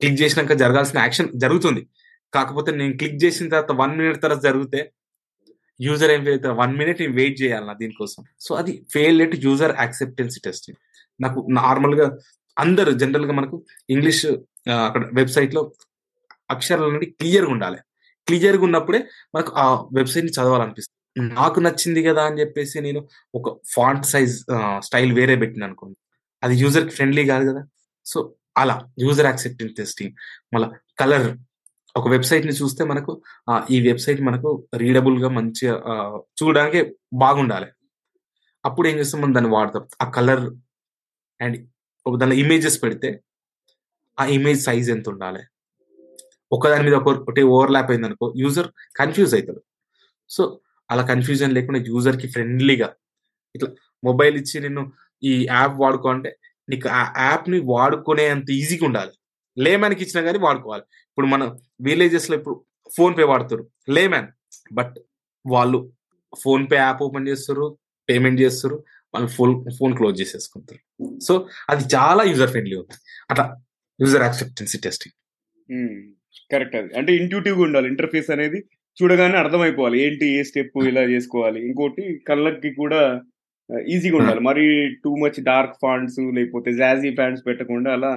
క్లిక్ 0.00 0.18
చేసినాక 0.22 0.54
జరగాల్సిన 0.62 0.98
యాక్షన్ 1.04 1.28
జరుగుతుంది. 1.44 1.82
కాకపోతే 2.34 2.70
నేను 2.80 2.94
క్లిక్ 3.00 3.20
చేసిన 3.24 3.46
తర్వాత 3.52 3.72
వన్ 3.82 3.94
మినిట్ 3.98 4.18
తర్వాత 4.22 4.42
జరిగితే 4.48 4.80
యూజర్ 5.80 6.10
ఏం 6.10 6.22
ఫెయిల్ 6.24 6.46
వన్ 6.62 6.74
మినిట్ 6.80 6.98
నేను 7.02 7.14
వెయిట్ 7.20 7.36
చేయాలి 7.42 7.66
నా 7.66 7.74
దీనికోసం. 7.82 8.22
సో 8.46 8.50
అది 8.60 8.72
fail 8.92 9.18
at 9.22 9.36
user 9.46 9.74
acceptancy 9.78 10.40
testing 10.44 10.78
నాకు 11.20 11.40
నార్మల్గా 11.50 12.06
అందరు 12.62 12.90
జనరల్గా 13.00 13.32
మనకు 13.32 13.56
ఇంగ్లీష్ 13.90 14.26
అక్కడ 14.86 15.02
వెబ్సైట్లో 15.14 15.62
అక్షరాలు 16.50 16.88
అనేది 16.90 17.06
క్లియర్గా 17.20 17.52
ఉండాలి. 17.52 17.78
క్లియర్గా 18.26 18.64
ఉన్నప్పుడే 18.68 19.00
మనకు 19.34 19.50
ఆ 19.62 19.66
వెబ్సైట్ని 19.98 20.32
చదవాలనిపిస్తుంది. 20.32 20.96
నాకు 21.34 21.58
నచ్చింది 21.60 22.00
కదా 22.02 22.22
అని 22.28 22.40
చెప్పేసి 22.40 22.76
నేను 22.80 23.00
ఒక 23.34 23.46
ఫాంట్ 23.74 24.06
సైజ్ 24.06 24.34
స్టైల్ 24.78 25.12
వేరే 25.12 25.36
పెట్టిన 25.36 25.62
అనుకోండి. 25.64 25.96
అది 26.42 26.54
యూజర్కి 26.62 26.92
ఫ్రెండ్లీ 26.94 27.24
కాదు 27.26 27.44
కదా. 27.50 27.62
సో 28.04 28.18
అలా 28.56 28.76
యూజర్ 28.98 29.26
యాక్సెప్టెన్స్ 29.26 29.74
టెస్టింగ్ 29.76 30.12
మళ్ళీ 30.54 30.68
కలర్ 30.98 31.26
ఒక 31.96 32.06
వెబ్సైట్ని 32.08 32.52
చూస్తే 32.52 32.82
మనకు 32.84 33.12
ఈ 33.70 33.76
వెబ్సైట్ 33.88 34.20
మనకు 34.22 34.48
రీడబుల్గా 34.76 35.28
మంచిగా 35.28 35.74
చూడడానికి 36.38 36.80
బాగుండాలి. 37.14 37.68
అప్పుడు 38.64 38.86
ఏం 38.88 38.96
చేస్తాం? 38.98 39.20
మనం 39.22 39.34
దాన్ని 39.34 39.50
వాడతాం. 39.50 39.84
ఆ 40.02 40.06
కలర్ 40.10 40.44
అండ్ 41.40 41.56
ఒక 42.10 42.18
దానిలో 42.18 42.36
ఇమేజెస్ 42.44 42.82
పెడితే 42.82 43.08
ఆ 44.18 44.24
ఇమేజ్ 44.36 44.60
సైజ్ 44.62 44.88
ఎంత 44.90 45.08
ఉండాలి 45.08 45.42
ఒకదాని 46.52 46.84
మీద 46.84 46.94
ఒకటి 46.94 47.42
ఓవర్లాప్ 47.42 47.90
అయింది 47.90 48.06
అనుకో 48.06 48.26
యూజర్ 48.36 48.68
కన్ఫ్యూజ్ 48.96 49.34
అవుతాడు 49.34 49.60
సో 50.30 50.42
అలా 50.90 51.02
కన్ఫ్యూజన్ 51.02 51.52
లేకుండా 51.54 51.80
యూజర్కి 51.86 52.28
ఫ్రెండ్లీగా 52.28 52.88
ఇట్లా 53.54 53.68
మొబైల్ 54.04 54.36
ఇచ్చి 54.36 54.56
నేను 54.60 54.82
ఈ 55.22 55.32
యాప్ 55.50 55.76
వాడుకో 55.80 56.08
అంటే 56.08 56.30
నీకు 56.68 56.88
ఆ 56.88 57.00
యాప్ని 57.18 57.58
వాడుకునే 57.60 58.28
అంత 58.28 58.50
ఈజీగా 58.50 58.84
ఉండాలి. 58.86 59.12
లేమ్యాన్కి 59.58 60.02
ఇచ్చినా 60.04 60.22
కానీ 60.22 60.38
వాడుకోవాలి. 60.38 60.82
ఇప్పుడు 60.82 61.26
మన 61.26 61.42
విలేజెస్లో 61.80 62.36
ఇప్పుడు 62.36 62.64
ఫోన్పే 62.96 63.22
వాడుతారు. 63.22 63.64
లేమ్యాన్ 63.88 64.28
బట్ 64.72 64.96
వాళ్ళు 65.46 65.78
ఫోన్పే 66.42 66.76
యాప్ 66.76 67.02
ఓపెన్ 67.02 67.28
చేస్తారు 67.28 67.78
పేమెంట్ 68.08 68.40
చేస్తారు. 68.40 68.76
వాళ్ళు 69.14 69.28
ఫోన్ 69.36 69.52
ఫోన్ 69.78 69.94
క్లోజ్ 69.96 70.16
చేసేసుకుంటారు. 70.20 70.80
సో 71.26 71.32
అది 71.70 71.84
చాలా 71.94 72.22
యూజర్ 72.30 72.50
ఫ్రెండ్లీ 72.50 72.76
ఉంది 72.76 72.96
అట్లా 73.30 73.44
యూజర్ 74.00 74.22
యాక్సెప్టెన్సీ 74.22 74.78
టెస్టింగ్ 74.78 75.16
కరెక్ట్ 76.52 76.76
అది. 76.76 76.90
అంటే 76.98 77.10
ఇంట్యూటివ్గా 77.16 77.62
ఉండాలి. 77.62 77.88
ఇంటర్ఫేస్ 77.88 78.30
అనేది 78.30 78.58
చూడగానే 78.96 79.36
అర్థమైపోవాలి. 79.36 79.96
ఏంటి 80.06 80.26
ఏ 80.38 80.42
స్టెప్ 80.42 80.78
ఇలా 80.90 81.02
చేసుకోవాలి? 81.02 81.58
ఇంకోటి 81.68 82.04
కళ్ళకి 82.28 82.70
కూడా 82.74 83.00
ఈజీగా 83.94 84.16
ఉండాలి. 84.16 84.40
మరి 84.40 84.64
టూ 85.04 85.10
మచ్ 85.22 85.38
డార్క్ 85.44 85.76
ఫాంట్స్ 85.82 86.20
లేకపోతే 86.36 86.70
జాజీ 86.72 87.10
ఫ్యాంట్స్ 87.18 87.44
పెట్టకుండా 87.46 87.90
అలా. 87.92 88.12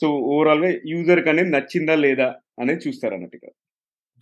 సో 0.00 0.08
ఓవరాల్గా 0.34 0.70
యూజర్కి 0.92 1.28
అనేది 1.32 1.50
నచ్చిందా 1.50 1.94
లేదా 2.06 2.28
అనేది 2.62 2.80
చూస్తారు 2.88 3.14
అన్నట్టుగా 3.14 3.50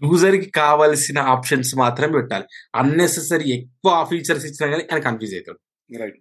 యూజర్కి 0.02 0.48
కావాల్సిన 0.50 1.18
ఆప్షన్స్ 1.34 1.70
మాత్రమే 1.82 2.12
పెట్టాలి. 2.12 2.46
అన్నెసెసరీ 2.74 3.46
ఎక్కువ 3.58 3.92
ఫీచర్స్ 4.10 4.44
ఇచ్చినా 4.48 4.66
కానీ 4.72 4.84
ఆయన 4.90 5.00
కన్ఫ్యూజ్ 5.08 5.34
అవుతాడు. 5.34 5.60
రైట్ 5.90 6.20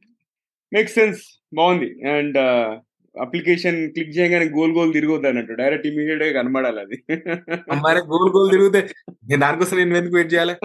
మేక్ 0.71 0.89
సెన్స్ 0.89 1.21
బాగుంది. 1.53 1.89
అండ్ 2.15 2.37
అప్లికేషన్ 3.15 3.77
క్లిక్ 3.93 4.15
చేయగానే 4.17 4.45
గోల్ 4.55 4.73
గోల్ 4.77 4.91
తిరగొద్దు 4.93 5.27
అన్నట్టు. 5.27 5.53
డైరెక్ట్ 5.53 5.87
ఇమీడియట్గా 5.87 6.31
కనబడాలి 6.39 6.79
అది. 6.81 6.97
మరి 7.85 8.01
గోల్ 8.11 8.29
గోల్ 8.35 8.49
తిరిగితే 8.51 8.81
నేను 9.29 9.41
దానికోసం 9.41 9.77
నేను 9.81 9.99
ఎందుకు 10.01 10.17
వెయిట్ 10.19 10.33
చేయాలి? 10.33 10.55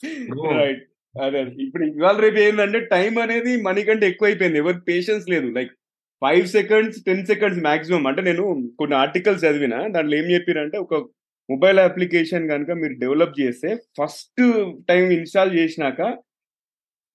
రైట్ 0.58 0.82
అదే 1.14 1.38
అదే. 1.40 1.52
ఇప్పుడు 1.64 1.84
ఇవాళ 1.90 2.16
రేపు 2.24 2.38
ఏంటంటే 2.40 2.78
టైం 2.94 3.12
అనేది 3.24 3.52
మనీ 3.62 3.82
కంటే 3.82 4.04
ఎక్కువ 4.08 4.28
అయిపోయింది 4.28 4.58
ఎవరికి 4.62 4.82
పేషెన్స్ 4.88 5.26
లేదు. 5.32 5.48
Like 5.58 5.72
five 6.22 6.46
seconds 6.56 6.96
ten 7.06 7.26
seconds 7.26 7.60
maximum 7.64 8.04
అంటే 8.06 8.22
నేను 8.22 8.44
కొన్ని 8.80 8.94
ఆర్టికల్స్ 8.96 9.44
చదివిన 9.44 9.76
దాంట్లో 9.94 10.14
ఏం 10.16 10.26
చెప్పారంటే 10.34 10.76
ఒక 10.78 10.94
మొబైల్ 11.48 11.78
అప్లికేషన్ 11.80 12.44
కనుక 12.48 12.70
మీరు 12.82 12.94
డెవలప్ 12.98 13.34
చేస్తే 13.40 13.70
ఫస్ట్ 13.98 14.42
టైం 14.88 15.04
ఇన్స్టాల్ 15.18 15.52
చేసినాక 15.58 16.00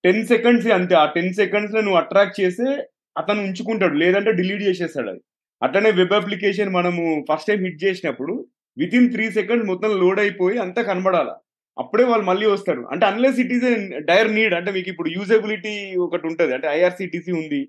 టెన్ 0.04 0.26
సెకండ్స్ 0.26 0.66
అంతే. 0.78 0.94
ఆ 0.94 1.06
టెన్ 1.06 1.32
సెకండ్స్లో 1.34 1.80
నువ్వు 1.80 1.98
అట్రాక్ట్ 1.98 2.40
చేస్తే 2.40 2.68
అతను 3.16 3.40
ఉంచుకుంటాడు. 3.42 3.94
లేదంటే 3.94 4.32
డిలీట్ 4.32 4.62
చేసేస్తాడు 4.62 5.08
అది. 5.10 5.22
అట్లనే 5.62 5.90
వెబ్ 5.90 6.12
అప్లికేషన్ 6.12 6.70
మనము 6.72 7.02
ఫస్ట్ 7.30 7.48
టైం 7.48 7.60
హిట్ 7.64 7.84
చేసినప్పుడు 7.84 8.34
విత్ 8.78 8.94
ఇన్ 8.94 9.12
త్రీ 9.12 9.30
సెకండ్స్ 9.30 9.66
మొత్తం 9.66 9.90
లోడ్ 10.00 10.20
అయిపోయి 10.20 10.58
అంతా 10.58 10.82
కనబడాల. 10.82 11.30
అప్పుడే 11.78 12.04
వాళ్ళు 12.04 12.26
మళ్ళీ 12.26 12.46
వస్తారు. 12.46 12.82
అంటే 12.92 13.06
unless 13.06 13.40
it 13.40 13.52
is 13.52 13.66
dire 14.04 14.34
need 14.34 14.54
అంటే 14.54 14.72
మీకు 14.72 14.88
ఇప్పుడు 14.88 15.08
యూజబిలిటీ 15.08 15.74
ఒకటి 15.96 16.26
ఉంటది. 16.26 16.54
అంటే 16.54 16.68
ఐఆర్సిటిసి 16.68 17.32
ఉంది. 17.32 17.60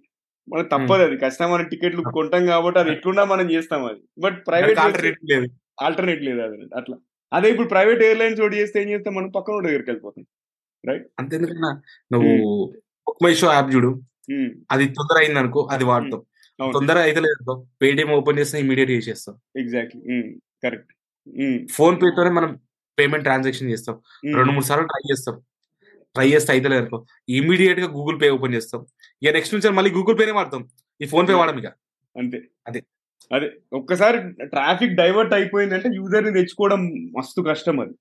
మనకు 0.48 0.68
తప్పదు 0.68 1.04
అది. 1.04 1.18
కస్టమర్ 1.18 1.70
టికెట్లు 1.70 2.02
కొంటాం 2.14 2.46
కాబట్టి 2.46 2.80
అది 2.80 2.92
ఎట్లున్నా 2.92 3.24
మనం 3.24 3.52
చేస్తాం 3.52 3.86
అది. 3.86 4.02
బట్ 4.20 4.38
ప్రైవేట్ 4.48 4.80
ఆల్టర్నేట్ 5.82 6.22
లేదు. 6.22 6.42
అది 6.42 6.58
అట్లా. 6.76 6.96
అదే 7.32 7.52
ఇప్పుడు 7.52 7.68
ప్రైవేట్ 7.68 8.04
ఎయిర్లైన్స్ 8.04 8.42
ఒకటి 8.42 8.58
చేస్తే 8.58 8.82
ఏం 8.82 8.90
చేస్తాం? 8.90 9.16
మనం 9.16 9.30
పక్కన 9.30 9.66
దగ్గరికి 9.68 9.90
వెళ్ళిపోతాం. 9.90 10.24
అంతేందుకన్నా 11.20 11.72
నువ్వు 12.12 12.32
బుక్ 13.08 13.22
మై 13.24 13.34
షో 13.36 13.48
యాప్ 13.54 13.70
చూడు. 13.74 13.90
ఉమ్, 14.32 14.50
అది 14.74 14.84
తొందర 14.98 15.18
అయింది 15.22 15.40
అనుకో 15.42 15.62
అది 15.74 15.86
వాడతాం 15.90 16.22
తొందర 16.76 16.98
అయితే 17.06 17.20
లేదు 17.26 17.54
పేటిఎం 17.82 18.10
ఓపెన్ 18.16 18.40
చేస్తే 18.40 18.58
ఇమీడియట్ 18.64 18.92
చేసేస్తాం 18.96 19.36
ఎగ్జాక్ట్లీ 19.62 20.18
కరెక్ట్ 20.64 20.92
ఫోన్ 21.72 21.96
పే 21.98 22.10
తోనే 22.18 22.32
మనం 22.38 22.52
పేమెంట్ 22.98 23.26
ట్రాన్సాక్షన్ 23.28 23.72
చేస్తాం 23.74 23.96
రెండు 24.38 24.52
మూడు 24.52 24.68
సార్లు 24.70 24.88
ట్రై 24.92 25.04
చేస్తాం 25.12 25.36
ట్రై 26.16 26.28
చేస్తే 26.32 26.52
అయితే 26.54 26.68
లేదు 26.72 26.82
అనుకో 26.84 26.98
ఇమీడియట్గా 27.32 27.88
గూగుల్ 27.94 28.18
పే 28.22 28.30
ఓపెన్ 28.36 28.56
చేస్తాం 28.58 28.82
ఇక 29.22 29.34
నెక్స్ట్ 29.36 29.54
నుంచి 29.56 29.76
మళ్ళీ 29.78 29.92
గూగుల్ 29.98 30.18
పేనే 30.20 30.34
వాడతాం. 30.38 30.64
ఈ 31.02 31.08
ఫోన్ 31.12 31.28
పే 31.30 31.36
వాడడం 31.36 31.60
ఇక. 31.62 31.70
అంతే. 32.16 32.40
అదే. 32.68 32.80
అదే. 33.32 33.48
ఒక్కసారి 33.74 34.18
ట్రాఫిక్ 34.52 34.96
డైవర్ట్ 34.96 35.34
అయిపోయిందంటే 35.34 35.90
యూజర్ని 35.98 36.34
తెచ్చుకోవడం 36.38 36.82
మస్తు 37.16 37.42
కష్టం 37.48 37.78
అది. 37.84 37.94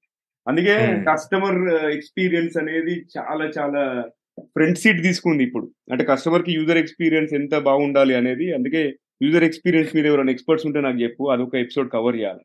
అందుకే. 0.48 1.04
కస్టమర్ 1.08 1.58
ఎక్స్పీరియన్స్ 1.92 2.56
అనేది 2.56 3.04
చాలా 3.18 3.50
చాలా 3.58 4.10
ఫ్రంట్ 4.40 4.78
సీట్ 4.78 5.02
తీసుకుంది 5.02 5.44
ఇప్పుడు. 5.44 5.70
అంటే 5.92 6.04
కస్టమర్కి 6.04 6.52
యూజర్ 6.52 6.78
ఎక్స్పీరియన్స్ 6.78 7.34
ఎంత 7.34 7.58
బాగుండాలి 7.58 8.14
అనేది 8.14 8.54
అందుకే 8.54 8.94
యూజర్ 9.22 9.44
ఎక్స్పీరియన్స్ 9.44 9.96
మీద 9.96 10.06
ఎవరైనా 10.06 10.30
ఎక్స్పర్ట్స్ 10.30 10.66
ఉంటే 10.66 10.80
నాకు 10.80 10.98
చెప్పు 11.02 11.24
అదొక 11.24 11.54
ఎపిసోడ్ 11.54 11.92
కవర్ 11.92 12.16
చేయాలి. 12.16 12.40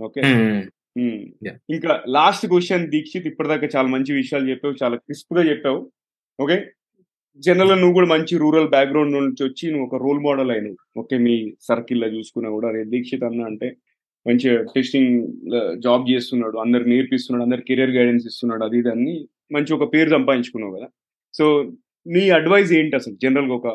ఓకే. 0.00 0.20
ఇంకా 1.70 2.02
లాస్ట్ 2.08 2.46
క్వశ్చన్ 2.46 2.88
దీక్షిత్ 2.88 3.26
ఇప్పటిదాకా 3.26 3.68
చాలా 3.76 3.88
మంచి 3.88 4.12
విషయాలు 4.12 4.50
చెప్పావు 4.50 4.74
చాలా 4.82 4.96
క్రిస్ప్గా 4.96 5.42
చెప్పావు. 5.42 5.90
ఓకే? 6.40 6.66
జనరల్ 7.38 7.80
నువ్వు 7.80 7.92
కూడా 7.92 8.06
మంచి 8.06 8.38
రూరల్ 8.38 8.68
బ్యాక్గ్రౌండ్ 8.68 9.12
నుంచి 9.12 9.44
వచ్చి 9.44 9.70
నువ్వు 9.70 9.86
ఒక 9.86 10.02
రోల్ 10.02 10.20
మోడల్ 10.20 10.50
అయినవు. 10.50 10.76
ఓకే? 10.96 11.18
మీ 11.18 11.54
సర్కిల్లో 11.60 12.08
చూసుకున్నా 12.08 12.50
కూడా 12.50 12.68
అరే 12.68 12.84
దీక్షిత్ 12.84 13.24
అన్న 13.24 13.42
అంటే 13.42 13.76
మంచి 14.26 14.48
టెస్టింగ్ 14.74 15.12
జాబ్ 15.86 16.04
చేస్తున్నాడు 16.10 16.56
అందరికి 16.58 16.88
నేర్పిస్తున్నాడు 16.90 17.44
అందరు 17.46 17.62
కెరియర్ 17.68 17.90
గైడెన్స్ 17.90 18.26
ఇస్తున్నాడు 18.30 18.64
అది 18.64 18.78
ఇది 18.78 18.90
అని 18.94 19.14
మంచి 19.54 19.70
ఒక 19.76 19.84
పేరు 19.94 20.10
సంపాదించుకున్నావు 20.10 20.74
కదా. 20.76 20.88
సో 21.34 21.44
నీ 22.06 22.24
అడ్వైస్ 22.30 22.72
ఏంటి 22.72 22.96
అసలు? 22.96 23.14
జనరల్గా 23.24 23.54
ఒక 23.60 23.68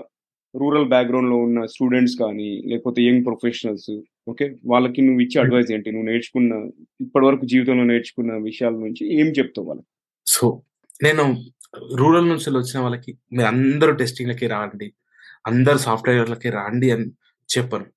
రూరల్ 0.56 0.88
బ్యాక్గ్రౌండ్లో 0.94 1.38
ఉన్న 1.46 1.60
స్టూడెంట్స్ 1.66 2.16
కానీ 2.24 2.50
లేకపోతే 2.72 3.00
యంగ్ 3.08 3.26
ప్రొఫెషనల్స్ 3.28 3.92
ఓకే? 4.32 4.46
వాళ్ళకి 4.72 5.00
నువ్వు 5.02 5.22
ఇచ్చే 5.22 5.38
అడ్వైస్ 5.44 5.72
ఏంటి? 5.76 5.92
నువ్వు 5.92 6.08
నేర్చుకున్న 6.12 6.54
ఇప్పటి 7.06 7.26
వరకు 7.26 7.46
జీవితంలో 7.54 7.86
నేర్చుకున్న 7.94 8.34
విషయాల 8.50 8.76
నుంచి 8.86 9.04
ఏం 9.20 9.30
చెప్తావు 9.40 9.68
వాళ్ళకి? 9.70 9.90
సో 10.28 10.46
నేను 11.06 11.24
రూరల్ 12.00 12.30
నుంచి 12.32 12.48
వచ్చిన 12.58 12.80
వాళ్ళకి 12.86 13.12
మీరు 13.36 13.48
అందరూ 13.54 13.94
టెస్టింగ్లకి 14.02 14.48
రాండి 14.56 14.88
అందరు 15.46 15.80
సాఫ్ట్వేర్లకి 15.88 16.50
రాండి 16.58 16.90
అని 16.96 17.08
చెప్పను. 17.50 17.88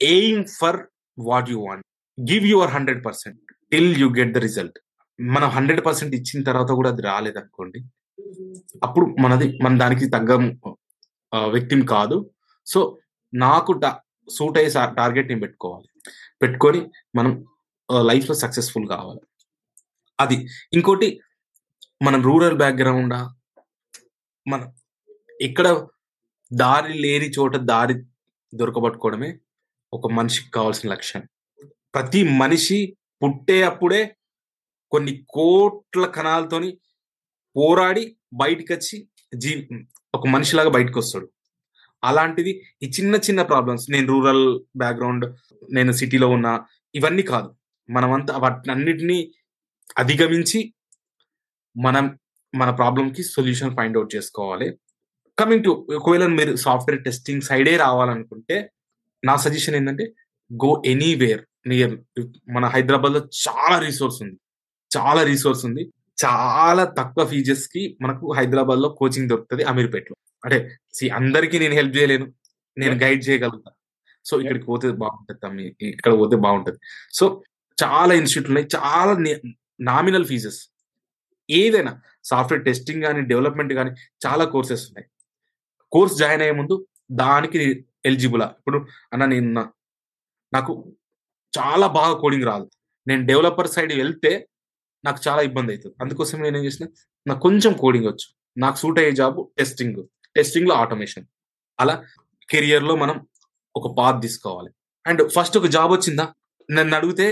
Aim 0.00 0.44
for 0.58 0.80
what 1.18 1.50
you 1.52 1.58
want. 1.66 1.84
Give 2.20 2.46
your 2.46 2.70
hundred 2.70 3.04
percent 3.04 3.40
till 3.72 3.96
you 3.96 4.08
get 4.10 4.32
the 4.32 4.38
result 4.38 4.78
మనం 5.20 5.48
హండ్రెడ్ 5.48 5.86
పర్సెంట్ 5.86 6.14
ఇచ్చిన 6.14 6.42
తర్వాత 6.42 6.70
కూడా 6.70 6.90
అది 6.90 7.02
రాలేదనుకోండి 7.02 7.80
అప్పుడు 8.84 9.16
మనది 9.20 9.58
మన 9.62 9.78
దానికి 9.78 10.10
తగ్గ 10.10 10.34
వ్యక్తిని 11.44 11.86
కాదు. 11.86 12.30
సో 12.66 12.98
నాకు 13.34 13.80
సూట్ 14.30 14.58
అయ్యే 14.58 14.70
టార్గెట్ 14.72 15.28
నేను 15.28 15.40
పెట్టుకోవాలి. 15.40 15.88
పెట్టుకొని 16.42 16.80
మనం 17.16 17.44
లైఫ్లో 18.02 18.36
సక్సెస్ఫుల్ 18.36 18.88
కావాలి. 18.88 19.20
అది. 20.20 20.46
ఇంకోటి 20.72 21.20
మనం 22.02 22.22
రూరల్ 22.22 22.56
బ్యాక్గ్రౌండ్ 22.56 23.14
మన 24.50 24.72
ఇక్కడ 25.40 25.86
దారి 26.52 26.94
లేని 26.98 27.30
చోట 27.30 27.56
దారి 27.56 27.94
దొరకబట్టుకోవడమే 28.54 29.38
ఒక 29.92 30.12
మనిషికి 30.12 30.50
కావాల్సిన 30.50 30.90
లక్ష్యం. 30.90 31.22
ప్రతి 31.98 32.22
మనిషి 32.22 32.96
పుట్టే 33.22 33.62
అప్పుడే 33.62 34.16
కొన్ని 34.90 35.26
కోట్ల 35.28 36.06
కణాలతోని 36.06 36.78
పోరాడి 37.56 38.16
బయటకు 38.32 38.72
వచ్చి 38.72 39.08
జీ 39.34 39.68
ఒక 40.14 40.26
మనిషిలాగా 40.26 40.68
బయటకు 40.68 40.98
వస్తాడు 40.98 41.30
అలాంటిది 42.04 42.62
ఈ 42.82 42.86
చిన్న 42.86 43.14
చిన్న 43.14 43.42
ప్రాబ్లమ్స్ 43.42 43.90
నేను 43.90 44.06
రూరల్ 44.06 44.60
బ్యాక్గ్రౌండ్ 44.76 45.36
నేను 45.72 45.92
సిటీలో 45.92 46.28
ఉన్నా 46.28 46.66
ఇవన్నీ 46.94 47.22
కాదు. 47.22 47.54
మనమంతా 47.90 48.36
వాటినన్నిటినీ 48.36 49.32
అధిగమించి 49.98 50.74
మనం 51.76 52.18
మన 52.54 52.70
ప్రాబ్లంకి 52.70 53.22
సొల్యూషన్ 53.22 53.76
ఫైండ్ 53.76 53.96
అవుట్ 53.96 54.14
చేసుకోవాలి. 54.14 54.78
కమింగ్ 55.38 55.64
టు 55.64 55.86
ఒకవేళ 55.96 56.26
మీరు 56.26 56.56
సాఫ్ట్వేర్ 56.56 57.04
టెస్టింగ్ 57.04 57.42
సైడే 57.42 57.76
రావాలనుకుంటే 57.76 58.70
నా 59.24 59.36
సజెషన్ 59.36 59.76
ఏంటంటే 59.76 60.14
గో 60.64 60.82
ఎనీవేర్. 60.86 61.47
మన 61.66 62.64
హైదరాబాద్లో 62.64 63.20
చాలా 63.20 63.78
రిసోర్స్ 63.78 64.22
ఉంది. 64.22 64.38
చాలా 64.96 65.22
రిసోర్స్ 65.22 65.64
ఉంది. 65.64 65.92
చాలా 66.24 66.84
తక్కువ 66.84 67.26
ఫీజెస్కి 67.26 67.98
మనకు 68.00 68.32
హైదరాబాద్లో 68.32 68.88
కోచింగ్ 68.88 69.28
దొరుకుతుంది 69.28 69.62
అమీర్పేటలో. 69.62 70.16
అంటే 70.44 70.78
సి 70.94 71.08
అందరికీ 71.08 71.58
నేను 71.58 71.74
హెల్ప్ 71.74 71.96
చేయలేను. 71.96 72.32
నేను 72.78 72.94
గైడ్ 72.94 73.28
చేయగలుగుతా. 73.28 73.70
సో 74.24 74.40
ఇక్కడికి 74.40 74.64
పోతే 74.64 74.90
బాగుంటుంది 74.90 75.40
తమ్మి. 75.40 75.76
ఇక్కడ 75.82 76.18
పోతే 76.18 76.36
బాగుంటుంది. 76.36 76.78
సో 77.12 77.42
చాలా 77.84 78.14
ఇన్స్టిట్యూట్లు 78.14 78.58
ఉన్నాయి. 78.58 78.84
చాలా 78.84 79.36
నామినల్ 79.80 80.24
ఫీజెస్ 80.24 80.68
ఏదైనా 81.50 82.00
సాఫ్ట్వేర్ 82.24 82.64
టెస్టింగ్ 82.64 83.02
కానీ 83.02 83.20
డెవలప్మెంట్ 83.20 83.72
కానీ 83.74 83.90
చాలా 84.26 84.44
కోర్సెస్ 84.44 84.86
ఉన్నాయి. 84.88 85.06
కోర్స్ 85.92 86.18
జాయిన్ 86.18 86.42
అయ్యే 86.42 86.54
ముందు 86.54 86.86
దానికి 87.12 87.86
ఎలిజిబులా 88.04 88.54
ఇప్పుడు 88.58 88.86
అన్న 89.12 89.24
నేను 89.24 89.72
నాకు 90.52 90.92
చాలా 91.58 91.86
బాగా 91.98 92.14
కోడింగ్ 92.22 92.46
రాదు. 92.50 92.66
నేను 93.08 93.22
డెవలపర్ 93.26 93.70
సైడ్ 93.74 93.92
వెళ్తే 93.92 94.32
నాకు 95.04 95.20
చాలా 95.28 95.40
ఇబ్బంది 95.48 95.72
అవుతుంది 95.72 95.94
అందుకోసం 96.02 96.36
నేను 96.42 96.56
ఏం 96.56 96.64
చేసిన? 96.64 96.86
నాకు 97.26 97.40
కొంచెం 97.40 97.72
కోడింగ్ 97.72 98.06
వచ్చు. 98.06 98.26
నాకు 98.58 98.76
సూట్ 98.76 98.98
అయ్యే 98.98 99.12
జాబ్ 99.12 99.38
టెస్టింగ్ 99.58 99.98
టెస్టింగ్లో 100.36 100.74
ఆటోమేషన్ 100.74 101.26
అలా 101.80 101.94
కెరియర్లో 102.50 102.94
మనం 102.96 103.16
ఒక 103.76 103.86
పాత్ 103.98 104.18
తీసుకోవాలి. 104.22 104.70
అండ్ 105.06 105.22
ఫస్ట్ 105.30 105.58
ఒక 105.58 105.68
జాబ్ 105.76 105.90
వచ్చిందా? 105.92 106.26
నన్ను 106.70 106.94
అడిగితే 106.96 107.26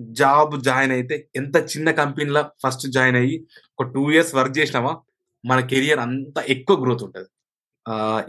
జాబ్ 0.00 0.54
జాయిన్ 0.62 0.92
అయితే 0.92 1.16
ఎంత 1.36 1.56
చిన్న 1.72 1.88
కంపెనీలో 1.90 2.42
ఫస్ట్ 2.62 2.86
జాయిన్ 2.90 3.16
అయ్యి 3.16 3.36
ఒక 3.80 3.86
టూ 3.94 4.02
ఇయర్స్ 4.12 4.34
వర్క్ 4.34 4.58
చేసినామా 4.58 4.92
మన 5.44 5.60
కెరియర్ 5.72 6.00
అంత 6.06 6.38
ఎక్కువ 6.54 6.76
గ్రోత్ 6.84 7.02
ఉంటుంది. 7.02 7.28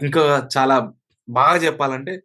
ఇంకా 0.04 0.22
చాలా 0.56 0.76
బాగా 1.28 1.56
చెప్పాలంటే 1.56 2.22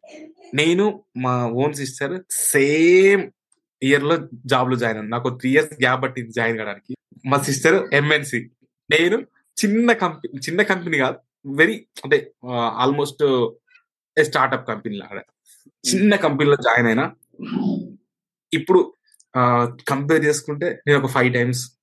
నేను 0.53 1.03
మా 1.17 1.47
ఓన్ 1.47 1.73
సిస్టర్ 1.73 2.21
సేమ్ 2.31 3.23
ఇయర్లో 3.81 4.15
జాబ్లో 4.45 4.75
జాయిన్ 4.75 4.97
అయ్యాను 4.97 5.11
నాకు 5.11 5.29
త్రీ 5.29 5.49
ఇయర్స్ 5.51 5.73
గ్యాప్ 5.73 6.03
పట్టింది 6.03 6.31
జాయిన్ 6.31 6.57
కావడానికి. 6.57 6.93
మా 7.25 7.37
సిస్టర్ 7.41 7.93
ఎంఎన్సి. 7.93 8.49
నేను 8.89 9.17
చిన్న 9.57 9.93
కంపెనీ 9.93 10.39
చిన్న 10.39 10.61
కంపెనీ 10.61 10.97
కాదు 10.97 11.17
వెరీ 11.45 11.87
అంటే 12.03 12.17
ఆల్మోస్ట్ 12.53 13.23
స్టార్ట్అప్ 14.17 14.67
కంపెనీ 14.67 14.97
లాగా 14.97 15.21
చిన్న 15.83 16.15
కంపెనీలో 16.15 16.55
జాయిన్ 16.55 16.87
అయినా 16.87 17.15
ఇప్పుడు 18.53 18.93
కంపేర్ 19.87 20.25
చేసుకుంటే 20.25 20.81
నేను 20.87 20.99
ఒక 20.99 21.11
ఫైవ్ 21.11 21.33
టైమ్స్ 21.33 21.79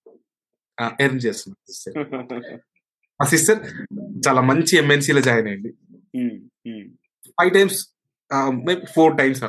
ఎర్న్ 1.01 1.21
చేస్తున్నాను 1.21 1.63
sister. 1.69 1.93
మా 3.21 3.27
సిస్టర్ 3.27 3.61
చాలా 4.29 4.41
మంచి 4.41 4.77
ఎంఎన్సీలో 4.77 5.21
జాయిన్ 5.21 5.47
అయింది. 5.49 5.71
Five 7.39 7.51
times 7.57 7.79
four 8.95 9.15
times 9.21 9.41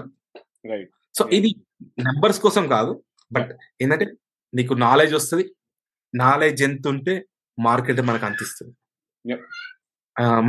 right 0.71 0.89
so 1.15 1.23
ఇది 1.37 1.49
నెంబర్స్ 2.07 2.39
కోసం 2.45 2.63
కాదు 2.75 2.91
బట్ 3.31 3.51
ఏంటంటే 3.81 4.05
నీకు 4.53 4.73
నాలెడ్జ్ 4.83 5.13
వస్తది. 5.17 5.45
నాలెడ్జ్ 6.13 6.61
ఎంతుంటే 6.67 7.13
మార్కెట్ 7.57 8.01
మనకు 8.09 8.25
అంతిస్తది. 8.29 8.71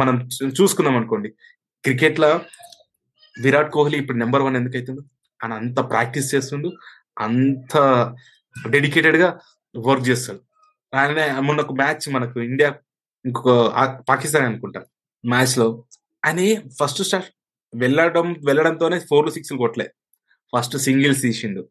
మనం 0.01 0.15
చూ 0.35 0.45
చూసుకున్నామనుకోండి. 0.59 1.29
క్రికెట్‌ల 1.85 2.27
విరాట్ 3.37 3.73
కోహ్లీ 3.77 3.97
ఇప్పుడు 4.03 4.19
నంబర్ 4.23 4.43
1 4.43 4.59
ఎందుకైతుండు? 4.61 5.03
ఆయన 5.41 5.55
అంత 5.63 5.81
ప్రాక్టీస్ 5.93 6.29
చేస్తుండు. 6.35 6.69
అంత 7.27 7.75
డెడికేటెడ్‌గా 8.57 9.29
వర్క్ 9.75 10.07
చేస్తాడు. 10.11 10.41
ఆయన 10.93 11.19
మొన్న 11.49 11.61
ఒక 11.67 11.75
మ్యాచ్ 11.83 12.07
మనకు 12.17 12.39
ఇండియా 12.51 12.71
ఇంకొక 13.25 13.51
పాకిస్తాన్ 14.11 14.49
అనుకుంటా. 14.51 14.81
మ్యాచ్‌లో 15.25 15.69
ఆయన 16.29 16.41
ఫస్ట్ 16.79 17.03
స్టార్ట్ 17.09 17.29
వెళ్ళడం 17.73 18.27
వెళ్ళడంతోనే 18.49 18.99
4లు, 19.03 19.31
6లు 19.37 19.59
కొట్టలే. 19.63 19.87
ఫస్ట్ 20.53 20.77
సింగిల్స్ 20.87 21.23
తీసిండు. 21.25 21.63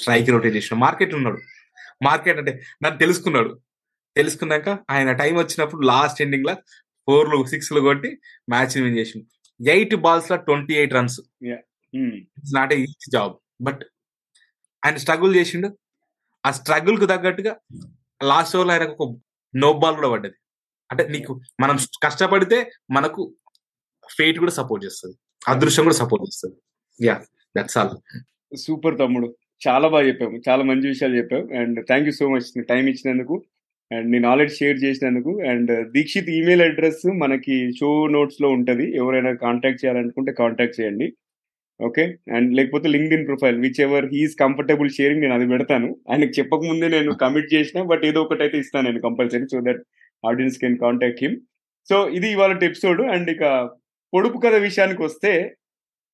స్ట్రైక్ 0.00 0.30
రొటేట్ 0.34 0.56
చేసిండు. 0.58 0.80
మార్కెట్‌లో 0.84 1.18
ఉన్నాడు. 1.20 1.40
మార్కెట్ 2.02 2.38
అంటే 2.42 2.52
దాన్ని 2.84 2.98
తెలుసుకున్నాడు. 3.00 3.52
తెలుసుకున్నాక 4.16 4.68
ఆయన 4.92 5.10
టైం 5.22 5.34
వచ్చినప్పుడు 5.40 5.82
లాస్ట్ 5.92 6.20
ఎండింగ్‌ల 6.24 6.52
4లు, 7.08 7.38
6లు 7.52 7.82
కొట్టి 7.88 8.10
మ్యాచ్‌ని 8.48 8.82
విన్ 8.86 8.98
చేసిండు. 9.00 9.26
8 9.60 9.96
బాల్స్‌ల 10.04 10.36
28 10.42 10.70
runs. 10.98 11.18
Yeah! 11.48 11.64
Hmm. 11.94 12.16
It's 12.38 12.54
not 12.58 12.72
a 12.74 12.80
easy 12.84 13.08
job. 13.16 13.34
But 13.62 13.82
ఆయన 14.82 14.96
స్ట్రగుల్ 15.04 15.34
చేసిండు. 15.38 15.68
ఆ 16.44 16.52
స్ట్రగుల్‌కు 16.58 17.06
తగ్గట్టుగా 17.12 17.52
లాస్ట్ 18.24 18.54
ఓవర్‌లో 18.56 18.74
ఆయనకు 18.74 18.94
ఒక 18.98 19.12
నో 19.54 19.70
బాల్ 19.82 19.96
కూడా 19.98 20.10
పడ్డది. 20.14 20.36
అంటే 20.90 21.04
నీకు 21.14 21.32
మనం 21.62 21.76
కష్టపడితే 22.04 22.58
మనకు 22.90 23.22
ఫేట్ 24.16 24.38
కూడా 24.38 24.52
సపోర్ట్ 24.52 24.84
చేస్తుంది 24.84 25.16
అదృష్టం 25.48 25.84
కూడా 25.84 25.94
సపోర్ట్ 25.94 26.24
చేస్తుంది 26.26 26.56
యా 27.08 27.20
దట్స్ 27.56 27.78
ఆల్. 27.78 27.92
సూపర్ 28.56 28.98
తమ్ముడు. 28.98 29.28
చాలా 29.68 29.88
బాగా 29.88 30.06
చెప్పాము 30.06 30.36
చాలా 30.48 30.64
మంచి 30.64 30.86
విషయాలు 30.88 31.16
చెప్పాం 31.16 31.48
and 31.60 31.86
thank 31.86 32.06
you 32.06 32.12
so 32.12 32.28
much 32.28 32.64
time 32.68 32.88
ఇచ్చినందుకు. 32.88 33.44
అండ్ 33.90 34.10
నేను 34.10 34.28
నాలెడ్జ్ 34.28 34.58
షేర్ 34.58 34.78
చేసినందుకు. 34.84 35.40
అండ్ 35.50 35.92
దీక్షిత్ 35.92 36.28
ఈమెయిల్ 36.28 36.62
అడ్రస్ 36.62 37.06
మనకి 37.06 37.72
షో 37.78 38.06
నోట్స్లో 38.06 38.48
ఉంటుంది 38.48 38.96
ఎవరైనా 38.96 39.32
కాంటాక్ట్ 39.34 39.84
చేయాలనుకుంటే 39.84 40.32
కాంటాక్ట్ 40.32 40.80
చేయండి. 40.80 41.08
ఓకే. 41.80 42.04
అండ్ 42.36 42.56
లేకపోతే 42.56 42.88
LinkedIn 42.88 43.26
profile 43.26 43.58
whichever 43.80 44.06
he's 44.14 44.36
comfortable 44.40 44.90
sharing 44.90 45.20
నేను 45.20 45.34
అది 45.34 45.46
పెడతాను. 45.48 45.96
ఆయనకు 46.10 46.32
చెప్పకముందే 46.38 46.88
నేను 46.88 47.12
కమిట్ 47.14 47.54
చేసిన 47.54 47.82
బట్ 47.82 48.04
ఏదో 48.04 48.22
ఒకటి 48.22 48.42
అయితే 48.42 48.58
ఇస్తాను 48.58 48.86
నేను 48.90 49.00
compulsory 49.00 49.46
so 49.52 49.60
that 49.60 49.82
audience 50.26 50.58
can 50.58 50.78
contact 50.78 51.22
him. 51.24 51.36
So 51.88 52.08
ఇది 52.08 52.32
ఇవాళ 52.32 52.64
ఎపిసోడ్. 52.64 53.02
అండ్ 53.02 53.30
ఇక 53.30 53.44
పొడుపు 54.12 54.38
కథ 54.38 54.54
విషయానికి 54.60 55.02
వస్తే 55.02 55.32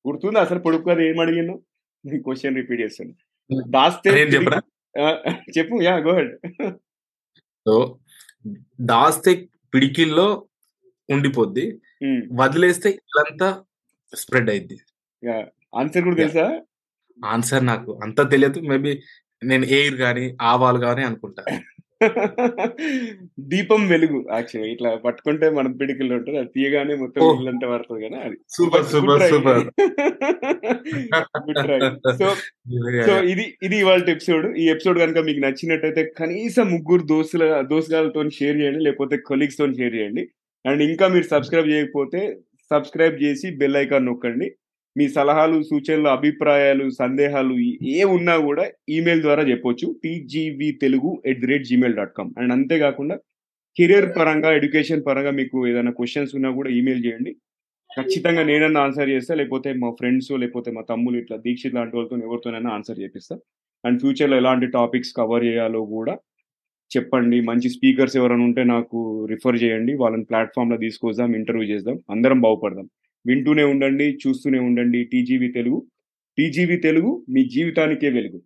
గుర్తుందా 0.05 0.39
అసలు 0.41 0.59
పొడుపు 0.59 0.85
కథ 0.89 0.99
ఏం 1.01 1.19
అడిగినావు? 1.19 1.59
క్వెషన్ 2.25 2.55
రిపీట్ 2.55 2.81
చేస్తాను. 2.81 3.13
దాస్తే 3.69 4.11
చెప్పనా? 4.33 4.59
ఆహ్, 4.95 5.19
చెప్పు. 5.57 5.75
యాహ్! 5.83 6.01
Go 6.05 6.11
ahead. 6.11 6.33
సో 7.65 7.73
దాస్తే 8.85 9.31
పిడికిల్లో 9.73 10.27
ఉండిపోద్ది. 11.09 11.65
హ్మ్. 12.03 12.21
వదిలేస్తే 12.33 12.89
ఇల్లంతా 12.99 13.49
స్ప్రెడ్ 14.13 14.49
అయిద్ది. 14.49 14.77
యాహ్! 15.23 15.45
ఆన్సర్ 15.73 16.03
కూడా! 16.03 16.17
తెలుసా? 16.21 16.47
ఆన్సర్ 17.17 17.65
నాకు 17.65 17.91
అంత 18.03 18.31
తెలియదు. 18.31 18.59
మేబీ 18.69 18.91
నేను 19.41 19.65
ఎయిర్ 19.77 19.95
గాని, 19.95 20.25
ఆవాలు 20.43 20.79
గాని 20.79 21.03
అనుకుంటా. 21.05 21.43
దీపం 23.51 23.81
వెలుగు 23.87 24.19
యాక్చువల్‌గా 24.29 24.71
ఇట్లా 24.73 24.89
పట్టుకుంటే 25.05 25.47
మన 25.57 25.67
పిడికిల్లో 25.79 26.15
ఉంటది. 26.19 26.37
అది 26.37 26.49
తీయగానే 26.55 26.95
మొత్తం 26.95 27.21
ఓహ్! 27.25 27.37
ఇల్లంతా 27.37 27.67
పడతది 27.71 28.01
కదా! 28.05 28.17
అది. 28.27 28.37
Super. 28.55 28.85
Super. 28.91 29.23
Super. 29.29 29.61
So! 32.19 32.27
So! 33.07 33.13
ఇది 33.31 33.45
ఇది 33.65 33.77
ఇవాల్టి 33.83 34.11
ఎపిసోడ్. 34.15 34.47
ఈ 34.57 34.67
ఎపిసోడ్ 34.73 34.99
గనుక 35.03 35.19
మీకు 35.27 35.41
నచ్చినట్టయితే 35.45 36.03
కనీసం 36.19 36.67
ముగ్గురు 36.73 37.05
దోస్తుల 37.11 37.43
దోస్తుగాళ్ళతోని 37.71 38.33
షేర్ 38.39 38.59
చేయండి. 38.61 38.81
లేకపోతే 38.87 39.17
కొలీగ్స్‌తోని 39.29 39.77
షేర్ 39.81 39.95
చేయండి. 39.97 40.25
అండ్ 40.65 40.83
ఇంకా 40.89 41.07
మీరు 41.15 41.27
సబ్స్క్రైబ్ 41.33 41.71
చేయకపోతే 41.73 42.21
సబ్స్క్రైబ్ 42.71 43.17
చేసి 43.23 43.47
బెల్ 43.59 43.77
ఐకాన్ 43.77 44.07
నొక్కండి. 44.07 44.47
మీ 44.95 45.05
సలహాలు, 45.15 45.57
సూచనలు, 45.69 46.09
అభిప్రాయాలు, 46.09 46.85
సందేహాలు 46.99 47.55
ఏవున్నా 47.95 48.35
కూడా 48.45 48.65
ఈమెయిల్ 48.89 49.21
ద్వారా 49.21 49.43
చెప్పొచ్చు. 49.49 49.87
PGB 50.03 50.69
Telugu 50.83 51.11
at 51.31 51.41
the 51.41 51.49
rate 51.51 51.65
Gmail 51.69 51.97
dot 51.99 52.13
com 52.17 52.31
and 52.39 52.53
అంతే 52.57 52.77
కాకుండా 52.83 53.15
కెరియర్ 53.77 54.07
పరంగా, 54.17 54.49
ఎడ్యుకేషన్ 54.59 55.03
పరంగా 55.07 55.31
మీకు 55.39 55.57
ఏదైనా 55.69 55.93
క్వశ్చన్స్ 55.97 56.33
ఉన్నా 56.37 56.51
కూడా 56.57 56.69
ఈమెయిల్ 56.77 57.03
చేయండి. 57.05 57.31
ఖచ్చితంగా 57.89 58.43
నేనన్నా 58.49 58.81
ఆన్సర్ 58.87 59.11
చేస్తా. 59.13 59.33
లేకపోతే 59.41 59.69
మా 59.83 59.89
ఫ్రెండ్స్ 59.99 60.31
లేకపోతే 60.43 60.71
మా 60.77 60.83
తమ్ములు 60.91 61.17
ఇట్లా 61.23 61.37
దీక్షిత్ 61.45 61.77
లాంటి 61.77 61.95
వాళ్ళతో 61.97 62.17
ఎవరితోనైనా 62.27 62.71
ఆన్సర్ 62.77 63.01
చేపిస్తా. 63.03 63.35
అండ్ 63.83 63.99
ఫ్యూచర్‌లో 64.03 64.37
ఎలాంటి 64.43 64.67
టాపిక్స్ 64.77 65.13
కవర్ 65.19 65.45
చేయాలో 65.49 65.81
కూడా 65.95 66.15
చెప్పండి. 66.91 67.39
మంచి 67.49 67.69
స్పీకర్స్ 67.75 68.17
ఎవరైనా 68.21 68.45
ఉంటే 68.49 68.63
నాకు 68.73 68.99
రిఫర్ 69.33 69.59
చేయండి. 69.63 69.93
వాళ్ళని 70.03 70.27
ప్లాట్ఫామ్లో 70.31 70.79
తీసుకొద్దాం. 70.85 71.31
ఇంటర్వ్యూ 71.41 71.67
చేద్దాం. 71.73 71.97
అందరం 72.15 72.39
బాగుపడదాం. 72.47 72.87
వింటూనే 73.27 73.63
ఉండండి. 73.63 74.17
చూస్తూనే 74.27 74.59
ఉండండి 74.59 75.03
టీజీవీ 75.03 75.47
తెలుగు. 75.51 75.85
టీజీవీ 76.37 76.77
తెలుగు 76.77 77.25
మీ 77.29 77.49
జీవితానికే 77.49 78.09
వెలుగు. 78.09 78.41